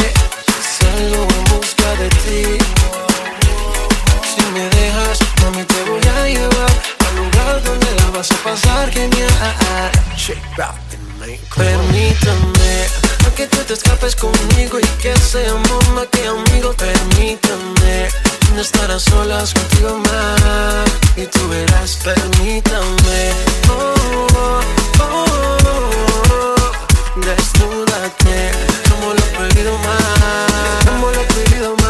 salgo 0.80 1.28
en 1.38 1.44
busca 1.58 1.90
de 1.96 2.10
ti. 2.10 2.58
Si 4.30 4.42
me 4.54 4.70
dejas, 4.70 5.20
mami, 5.42 5.64
te 5.64 5.84
voy 5.90 6.02
a 6.18 6.28
llevar 6.28 6.72
al 7.08 7.16
lugar 7.16 7.64
donde 7.64 7.92
la 7.96 8.10
vas 8.12 8.32
a 8.32 8.36
pasar 8.44 8.92
genial. 8.92 9.92
Permítame 11.56 12.88
a 13.26 13.36
que 13.36 13.48
tú 13.48 13.60
te 13.60 13.74
escapes 13.74 14.16
conmigo 14.16 14.80
y 14.80 14.88
que 15.02 15.16
seamos 15.18 15.90
más 15.90 16.08
que 16.08 16.28
amigos. 16.28 16.76
Permítame 16.76 18.25
no 18.56 18.62
estar 18.62 19.00
solas 19.00 19.54
contigo 19.54 19.98
más 19.98 20.86
y 21.18 21.26
tú 21.26 21.48
verás. 21.50 21.98
Permítame, 22.04 23.32
oh, 23.70 24.28
oh, 24.36 24.62
oh, 25.00 25.58
oh, 26.30 26.72
desnúdate 27.18 28.52
como 28.90 29.14
lo 29.14 29.20
he 29.20 29.30
prohibido 29.36 29.78
más, 29.80 30.86
como 30.86 31.12
lo 31.12 31.76
más. 31.76 31.85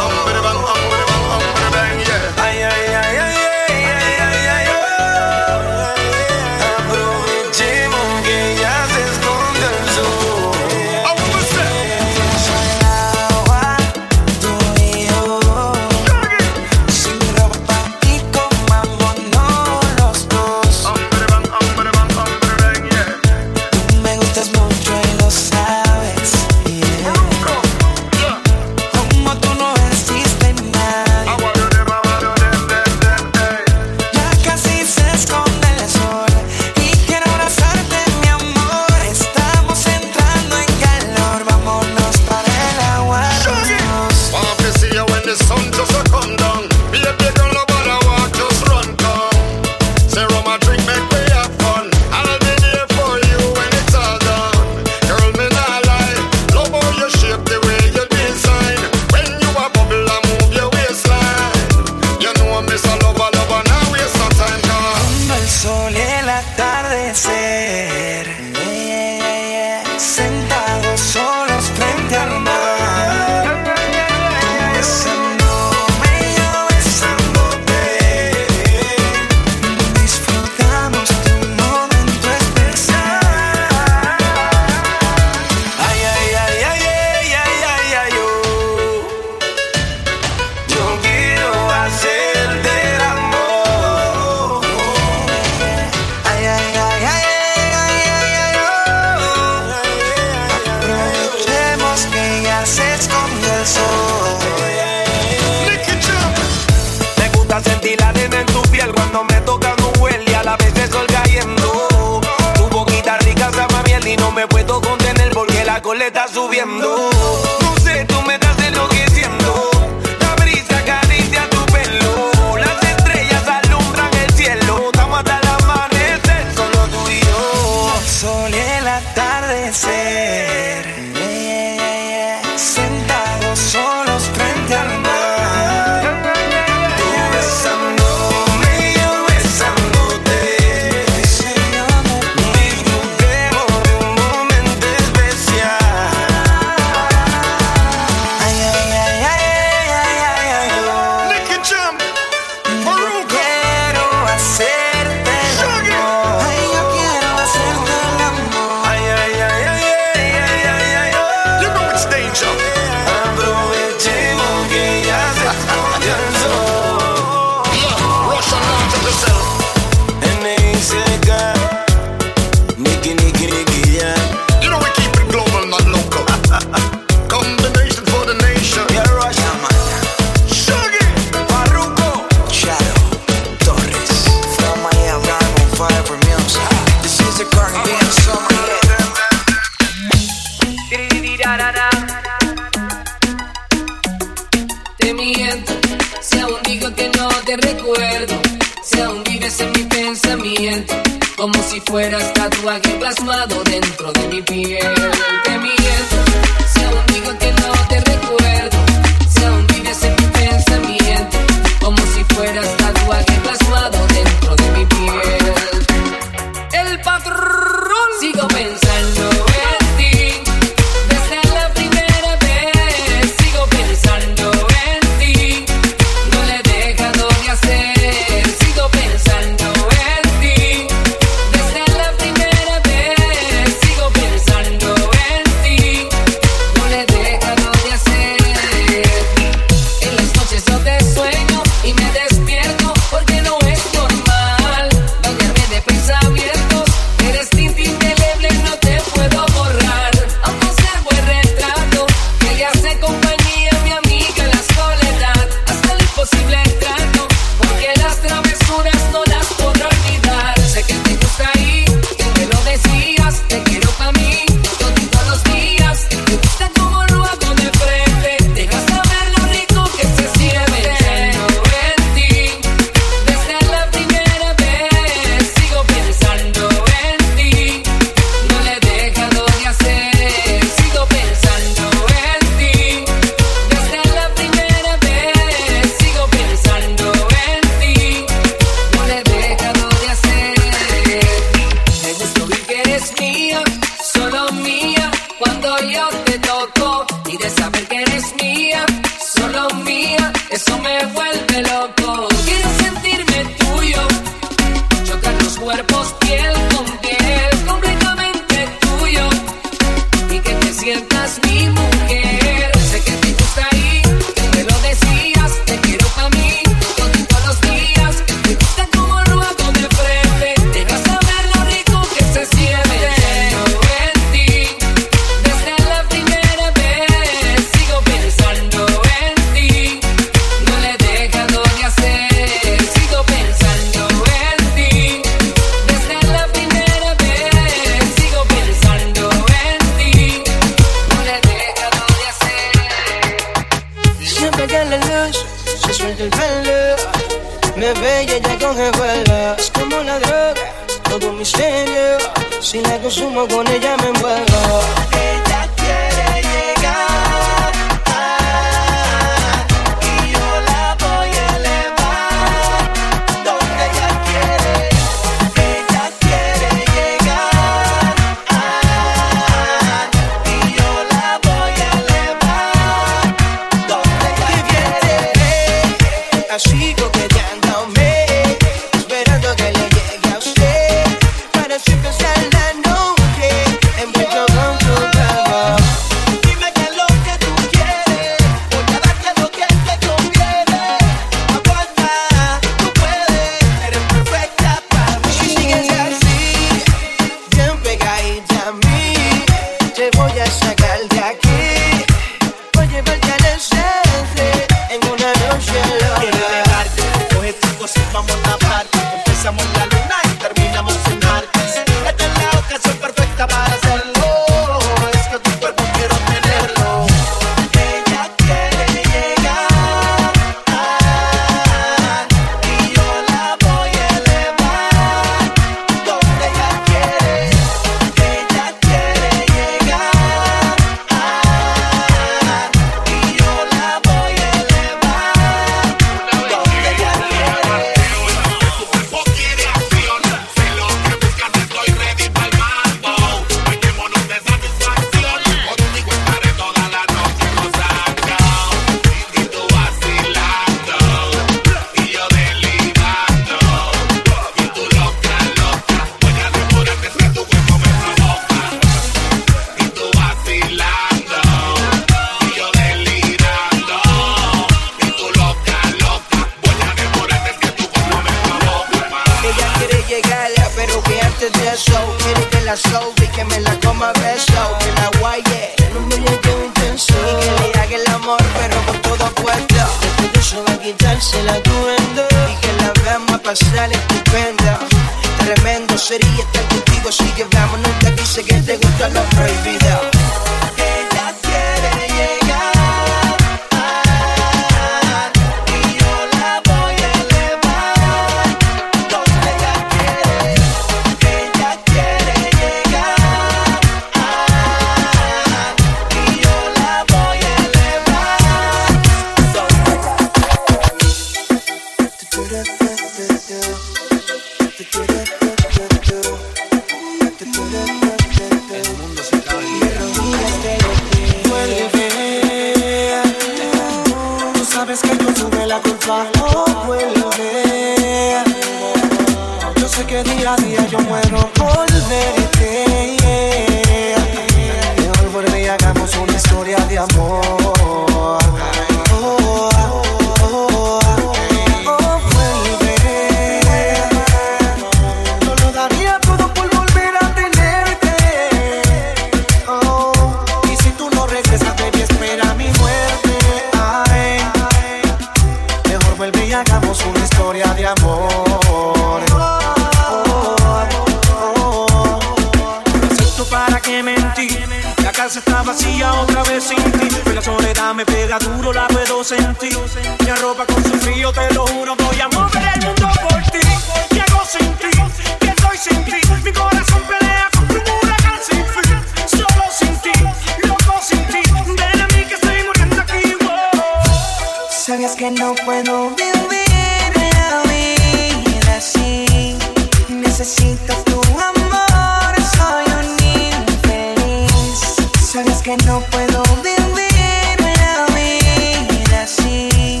Puedo 596.16 596.42
vivir 596.62 597.60
la 597.78 598.06
vida 598.14 599.22
así. 599.22 600.00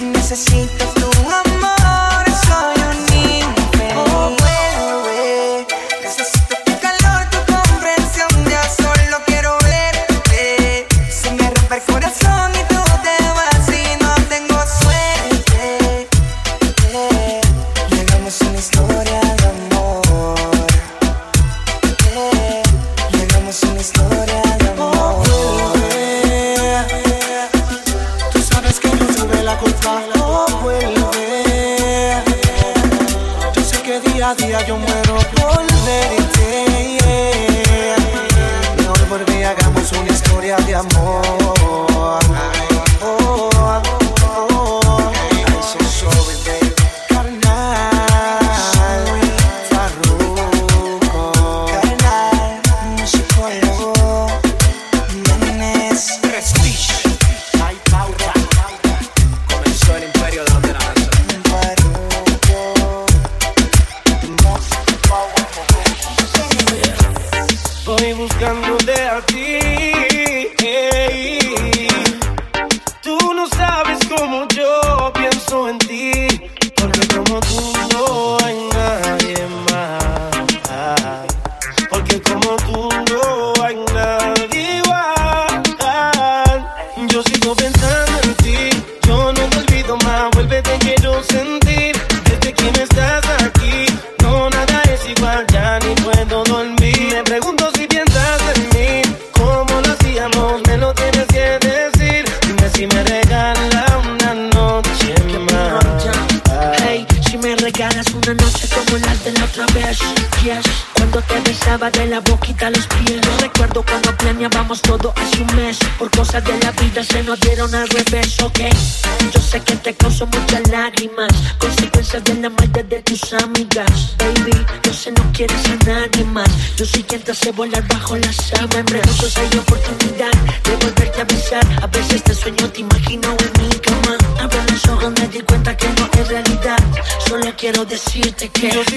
Necesito 0.00 0.91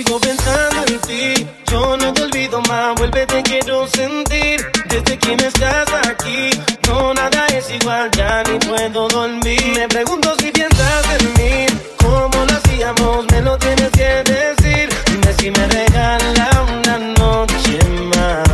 sigo 0.05 0.19
pensando 0.19 0.83
en 0.87 0.99
ti, 1.01 1.47
yo 1.71 1.97
no 1.97 2.13
te 2.13 2.23
olvido 2.23 2.61
más, 2.63 2.95
vuelve 2.95 3.25
te 3.25 3.41
quiero 3.43 3.87
sentir. 3.87 4.65
Desde 4.87 5.17
que 5.17 5.35
no 5.35 5.43
estás 5.45 5.87
aquí, 6.07 6.49
no 6.87 7.13
nada 7.13 7.45
es 7.47 7.69
igual, 7.69 8.09
ya 8.11 8.43
ni 8.43 8.59
puedo 8.59 9.07
dormir. 9.07 9.73
Me 9.75 9.87
pregunto 9.87 10.33
si 10.39 10.51
piensas 10.51 11.05
en 11.19 11.33
mí, 11.33 11.65
cómo 11.97 12.45
lo 12.45 12.53
hacíamos, 12.53 13.25
me 13.31 13.41
lo 13.41 13.57
tienes 13.57 13.91
que 13.91 14.23
decir. 14.23 14.89
Dime 15.07 15.33
si 15.39 15.51
me 15.51 15.67
regala 15.67 16.49
una 16.79 16.97
noche 16.97 17.79
más. 18.15 18.45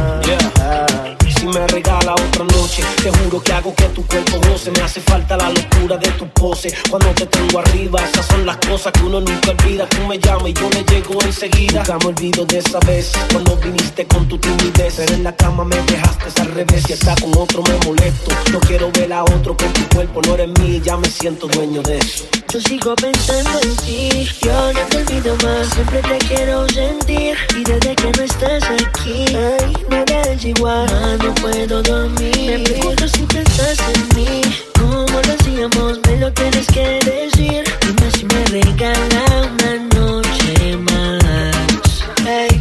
Si 1.36 1.48
me 1.48 1.68
otra 2.16 2.44
noche, 2.46 2.84
te 3.02 3.12
juro 3.12 3.42
que 3.42 3.54
hago 3.54 3.74
que 3.76 3.86
tu 3.90 4.06
cuerpo 4.06 4.40
goce. 4.48 4.72
Me 4.72 4.82
hace 4.82 5.02
falta 5.02 5.38
la 5.38 5.50
locura 5.50 5.98
de 5.98 6.10
tu 6.12 6.28
pose. 6.30 6.74
Cuando 6.90 7.10
te 7.10 7.26
tengo 7.26 7.60
arriba, 7.60 8.00
esas 8.02 8.26
son 8.28 8.46
las 8.46 8.58
cosas 8.58 8.92
que 8.94 9.04
uno 9.04 9.20
nunca 9.20 9.52
olvida. 9.52 9.88
Tú 9.88 10.06
me 10.08 10.18
llamas 10.18 10.50
y 10.50 10.54
yo 10.54 10.70
le 10.70 10.84
llego 10.84 11.22
enseguida. 11.22 11.80
Nunca 11.80 11.98
me 12.00 12.06
olvido 12.08 12.46
de 12.46 12.58
esa 12.58 12.80
vez 12.80 13.12
cuando 13.32 13.56
viniste 13.58 14.06
con 14.08 14.28
tu 14.28 14.38
timidez. 14.38 14.94
Pero 14.98 15.14
en 15.14 15.24
la 15.24 15.36
cama 15.36 15.64
me 15.64 15.78
dejaste 15.84 16.42
al 16.42 16.52
revés. 16.54 16.84
Si 16.84 16.94
está 16.94 17.16
con 17.16 17.38
otro 17.38 17.64
me 17.64 17.78
molesto. 17.86 18.32
No 18.52 18.60
quiero 18.60 18.92
ver 18.92 19.14
a 19.14 19.24
otro 19.24 19.56
con 19.56 19.72
tu 19.74 19.88
cuerpo. 19.96 20.22
No 20.22 20.36
eres 20.36 20.50
mío, 20.60 20.82
ya 20.84 20.98
me 20.98 21.08
siento 21.10 21.48
dueño 21.48 21.82
de 21.82 21.98
eso. 21.98 22.26
Yo 22.52 22.60
sigo 22.60 22.94
pensando 22.96 23.62
en 23.62 23.76
ti, 23.78 24.28
yo 24.42 24.74
no 24.74 24.80
te 24.90 24.98
olvido 24.98 25.38
más, 25.38 25.70
siempre 25.70 26.02
te 26.02 26.18
quiero 26.18 26.68
sentir. 26.68 27.38
Y 27.56 27.64
desde 27.64 27.96
que 27.96 28.12
no 28.12 28.24
estás 28.24 28.64
aquí, 28.64 29.26
ay, 29.30 29.74
nada 29.90 30.22
es 30.24 30.44
igual, 30.44 31.18
no 31.24 31.34
puedo 31.36 31.82
dormir. 31.82 32.01
Me 32.10 32.58
pregunto 32.64 33.08
si 33.08 33.22
piensas 33.28 33.78
en 33.94 34.16
mí, 34.16 34.42
cómo 34.80 35.06
lo 35.06 35.34
hacíamos, 35.34 36.00
me 36.08 36.18
lo 36.18 36.34
tienes 36.34 36.66
que 36.68 37.00
decir. 37.06 37.64
Dime 37.82 38.12
si 38.12 38.26
me 38.26 38.44
regala 38.46 39.26
una 39.54 39.76
noche 39.96 40.78
más. 40.78 42.04
Hey, 42.26 42.60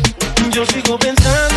yo 0.53 0.67
sigo 0.67 0.99
pensando 0.99 1.50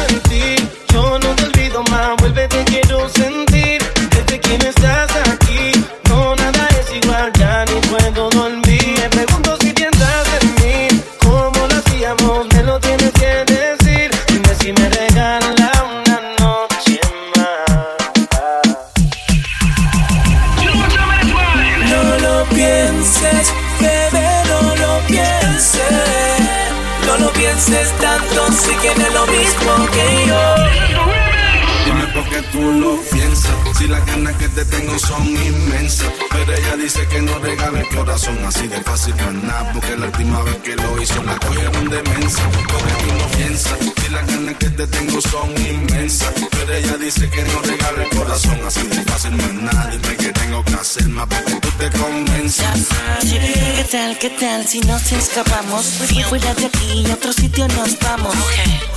Si 33.83 33.89
las 33.89 34.05
ganas 34.05 34.33
que 34.37 34.47
te 34.47 34.63
tengo 34.63 34.97
son 34.97 35.27
inmensas. 35.27 36.07
Pero 36.31 36.53
ella 36.53 36.77
dice 36.77 37.05
que 37.05 37.21
no 37.21 37.37
regala 37.39 37.81
el 37.81 37.87
corazón 37.89 38.37
así 38.45 38.65
de 38.69 38.79
fácil 38.81 39.13
para 39.15 39.33
nada. 39.33 39.73
Porque 39.73 39.97
la 39.97 40.05
última 40.05 40.41
vez 40.43 40.55
que 40.63 40.75
lo 40.77 41.01
hizo 41.01 41.21
la 41.23 41.37
cogieron 41.37 41.89
de 41.89 42.01
mensa. 42.03 42.43
Porque 42.49 42.93
tú 42.93 43.13
no 43.13 43.27
piensas. 43.35 43.77
Si 44.01 44.09
las 44.09 44.25
ganas 44.25 44.55
que 44.55 44.69
te 44.69 44.87
tengo 44.87 45.19
son 45.19 45.49
inmensas. 45.57 46.31
Pero 46.49 46.73
ella 46.73 46.97
dice 46.97 47.29
que 47.29 47.43
no 47.43 47.61
regala 47.61 48.03
el 48.03 48.09
corazón 48.17 48.57
así 48.65 48.87
de 48.87 49.03
fácil 49.03 49.35
para 49.35 49.53
nada. 49.53 49.89
Dime 49.91 50.15
qué 50.15 50.31
tengo 50.31 50.63
que 50.63 50.73
hacer 50.75 51.09
más 51.09 51.27
para 51.27 51.43
que 51.43 51.55
tú 51.55 51.69
te 51.77 51.89
convenzas. 51.99 52.87
Que 53.19 53.85
tal, 53.91 54.17
qué 54.17 54.29
tal 54.29 54.65
si 54.65 54.79
nos 54.79 55.11
escapamos? 55.11 55.85
Fuera 56.29 56.53
de 56.53 56.67
aquí, 56.67 57.05
a 57.11 57.15
otro 57.15 57.33
sitio 57.33 57.67
nos 57.67 57.99
vamos. 57.99 58.33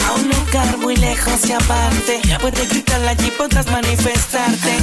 A 0.07 0.13
un 0.13 0.29
lugar 0.29 0.79
muy 0.79 0.97
lejos 0.97 1.45
y 1.49 1.53
aparte. 1.53 2.21
Puedes 2.41 2.69
gritar 2.69 3.05
allí, 3.05 3.33
podrás 3.37 3.67
manifestarte. 3.67 4.76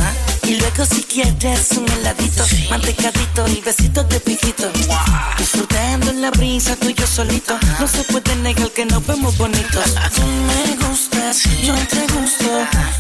Y 0.44 0.56
luego 0.58 0.86
si 0.86 1.04
quieres 1.04 1.72
un 1.72 1.90
heladito, 1.90 2.44
mantecadito 2.70 3.48
y 3.48 3.62
besitos 3.62 4.08
de 4.10 4.20
piquito. 4.20 4.70
Disfrutando 5.38 6.12
en 6.12 6.22
la 6.22 6.32
brisa, 6.32 6.76
tú 6.76 6.90
y 6.90 6.94
yo 6.94 7.08
solito. 7.08 7.58
No 7.80 7.88
se 7.88 8.04
puede 8.04 8.36
negar 8.38 8.70
que 8.72 8.86
nos 8.86 9.06
vemos 9.08 9.38
bonitos. 9.38 9.96
Tú 10.16 10.22
me 10.22 10.88
gustas, 10.88 11.44
yo 11.64 11.74
te 11.74 12.02
gusto. 12.14 12.50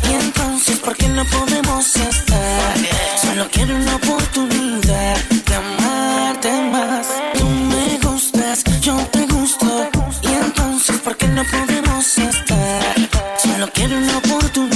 Y 0.09 0.13
entonces, 0.23 0.79
¿por 0.79 0.95
qué 0.95 1.07
no 1.09 1.25
podemos 1.25 1.95
estar? 1.95 2.77
Solo 3.21 3.47
quiero 3.51 3.75
una 3.75 3.95
oportunidad 3.97 5.17
de 5.29 5.55
amarte 5.55 6.51
más. 6.71 7.07
Tú 7.37 7.45
me 7.45 7.97
gustas, 7.99 8.63
yo 8.81 8.95
te 9.11 9.27
gusto. 9.27 9.89
Y 10.21 10.27
entonces, 10.27 10.97
¿por 11.01 11.17
qué 11.17 11.27
no 11.27 11.43
podemos 11.43 12.17
estar? 12.17 12.95
Solo 13.37 13.69
quiero 13.73 13.97
una 13.97 14.17
oportunidad 14.17 14.72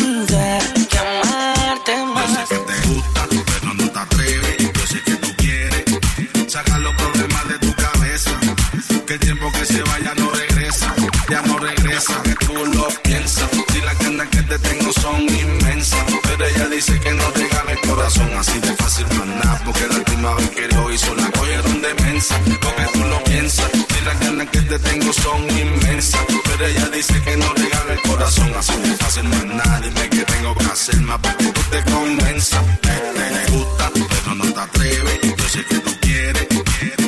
te 24.80 24.90
tengo 24.90 25.14
son 25.14 25.50
inmensas. 25.58 26.22
Pero 26.46 26.66
ella 26.66 26.90
dice 26.90 27.22
que 27.24 27.38
no 27.38 27.54
regala 27.54 27.94
el 27.94 28.02
corazón 28.02 28.52
así 28.58 28.74
de 28.78 28.96
fácil, 28.98 29.24
más 29.26 29.46
nada. 29.46 29.80
Dime 29.82 30.10
que 30.10 30.24
tengo 30.24 30.56
que 30.56 30.66
hacer 30.66 30.98
más 31.02 31.20
para 31.20 31.38
que 31.38 31.46
tú 31.52 31.62
te 31.72 31.84
convenzas. 31.92 32.64
Te, 32.82 32.90
te- 32.90 33.52
gusta, 33.52 33.92
pero 34.10 34.36
no 34.36 34.46
te 34.54 34.60
atreves. 34.60 35.20
Yo 35.38 35.50
sé 35.50 35.66
que 35.66 35.80
tú 35.80 35.92
quieres 36.02 36.48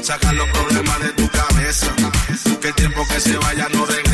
sacar 0.06 0.34
los 0.34 0.48
problemas 0.50 1.00
de 1.02 1.10
tu 1.10 1.30
cabeza. 1.30 1.88
Que 2.62 2.68
el 2.70 2.76
tiempo 2.76 3.06
que 3.08 3.20
se 3.20 3.38
vaya 3.38 3.68
no 3.74 3.86
regresa. 3.86 4.09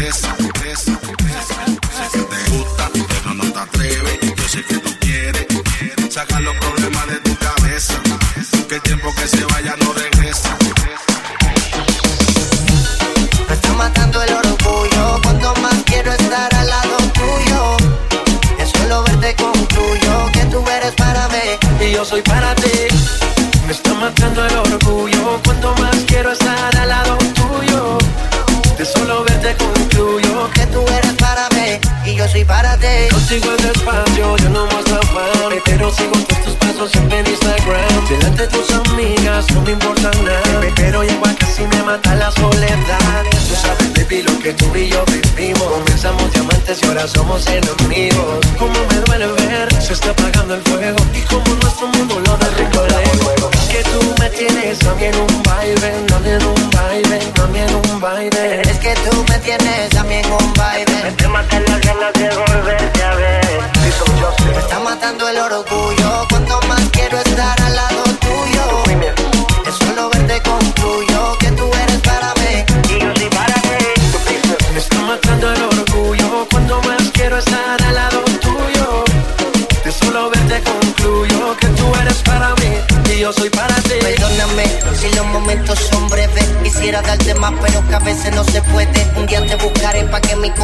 Ahora 47.06 47.08
somos 47.08 47.45
enemigos. 47.47 48.45
Como 48.58 48.74
me 48.74 48.95
duele 49.06 49.28
ver, 49.28 49.82
se 49.82 49.93
está 49.93 50.12
apagando 50.12 50.56
el 50.56 50.62
fuego. 50.64 50.97
Y 51.14 51.22
como 51.22 51.45
nuestro 51.62 51.88
mundo 51.88 52.20
lo 52.20 52.38
derribo 52.38 52.86
luego. 53.24 53.51
Es 53.53 53.68
que 53.70 53.84
tú 53.84 54.16
me 54.20 54.30
tienes 54.30 54.84
a 54.86 54.95
mí 54.95 55.06
en 55.06 55.16
un 55.16 55.43
baile 55.43 55.93
A 56.14 56.20
mí 56.20 56.30
en 56.30 56.45
un 56.45 56.70
baile, 56.72 57.20
a 57.41 57.47
mí 57.47 57.60
en 57.60 57.76
un 57.76 57.99
baile. 57.99 58.62
Es 58.62 58.80
que 58.80 58.93
tú 59.10 59.26
me 59.30 59.38
tienes 59.39 59.95
a 59.95 60.03
mí 60.03 60.16
en 60.16 60.32
un 60.32 60.53
baile. 60.53 60.84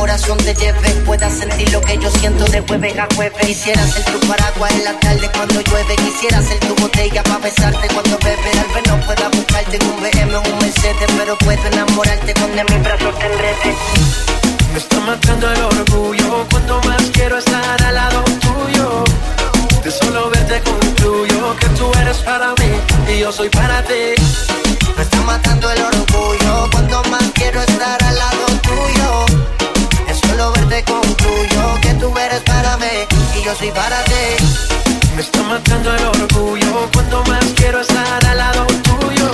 Corazón 0.02 0.38
te 0.39 0.56
lleve. 0.56 0.89
Puedas 1.06 1.32
sentir 1.32 1.72
lo 1.72 1.80
que 1.82 1.95
yo 1.99 2.10
siento 2.10 2.43
de 2.45 2.62
jueves 2.62 2.97
a 2.97 3.08
jueves. 3.16 3.45
Quisiera 3.45 3.86
ser 3.86 4.04
tu 4.06 4.20
paraguas 4.28 4.72
en 4.72 4.84
la 4.84 4.99
tarde 4.99 5.30
cuando 5.32 5.62
llueve. 5.62 5.95
Quisiera 5.95 6.41
ser 6.41 6.60
tu 6.62 6.74
botella 6.82 7.22
para 7.22 7.38
besarte 7.38 7.88
cuando 7.93 8.18
bebes. 8.18 8.52
Tal 8.52 8.70
vez 8.74 8.84
no 8.89 8.99
pueda 9.06 9.30
buscarte 9.30 9.76
en 9.78 9.84
un 9.91 10.02
BM 10.02 10.36
o 10.36 10.41
un 10.41 10.58
Mercedes, 10.58 11.10
pero 11.18 11.38
puedo 11.38 11.68
enamorarte 11.68 12.34
cuando 12.34 12.64
mis 12.64 12.84
brazos 12.84 13.20
te 13.20 13.26
enredes. 13.28 13.78
Me 14.74 14.80
está 14.80 14.99
matando 15.02 15.52
el 15.54 15.62
orgullo 15.62 16.47
cuando 16.49 16.82
más 16.82 17.04
quiero 17.14 17.38
estar 17.38 17.84
al 17.84 17.93
lado 17.93 18.24
tuyo. 18.45 19.04
De 19.84 19.91
solo 19.91 20.32
verte 20.32 20.62
concluyo 20.64 21.56
que 21.60 21.68
tú 21.78 21.91
eres 22.02 22.18
para 22.18 22.56
mí 22.60 22.72
y 23.08 23.20
yo 23.20 23.32
soy 23.32 23.49
para 23.49 23.84
ti. 23.84 24.16
Me 24.97 25.04
está 25.04 25.22
matando 25.22 25.70
el 25.70 25.82
orgullo 25.84 26.70
cuando 26.72 27.04
más 27.12 27.26
quiero 27.36 27.62
estar 27.62 28.04
al 28.04 28.16
lado 28.16 28.45
tuyo. 28.64 29.51
Solo 30.32 30.53
verte 30.53 30.82
concluyo 30.86 31.82
que 31.82 31.93
tú 31.95 32.17
eres 32.17 32.39
para 32.43 32.77
mí 32.77 33.05
y 33.38 33.43
yo 33.43 33.53
soy 33.53 33.69
para 33.71 34.01
ti. 34.05 34.38
Me 35.13 35.21
está 35.23 35.43
matando 35.43 35.93
el 35.93 36.05
orgullo 36.05 36.89
cuando 36.93 37.21
más 37.25 37.43
quiero 37.57 37.82
estar 37.82 38.25
al 38.25 38.38
lado 38.38 38.65
tuyo. 38.65 39.29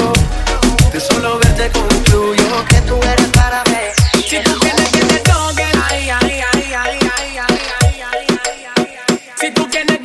De 0.91 0.99
solo 0.99 1.37
verte 1.37 1.69
concluyo 1.71 2.65
que 2.67 2.81
tú 2.81 2.99
eres 3.03 3.27
para 3.27 3.63
mí. 3.65 4.23
Si 4.27 4.41
tú 4.41 4.57
quieres 4.59 4.89
que 4.89 5.01
te 5.05 5.19
toquen, 5.19 5.69
ay, 5.87 6.09
ay, 6.09 6.41
ay, 6.51 6.73
ay, 6.73 6.99
ay, 7.15 7.37
ay, 7.37 7.61
ay, 7.77 8.27
ay, 8.75 8.95
ay. 9.07 9.19
Te 9.39 9.51
toquen, 9.51 9.96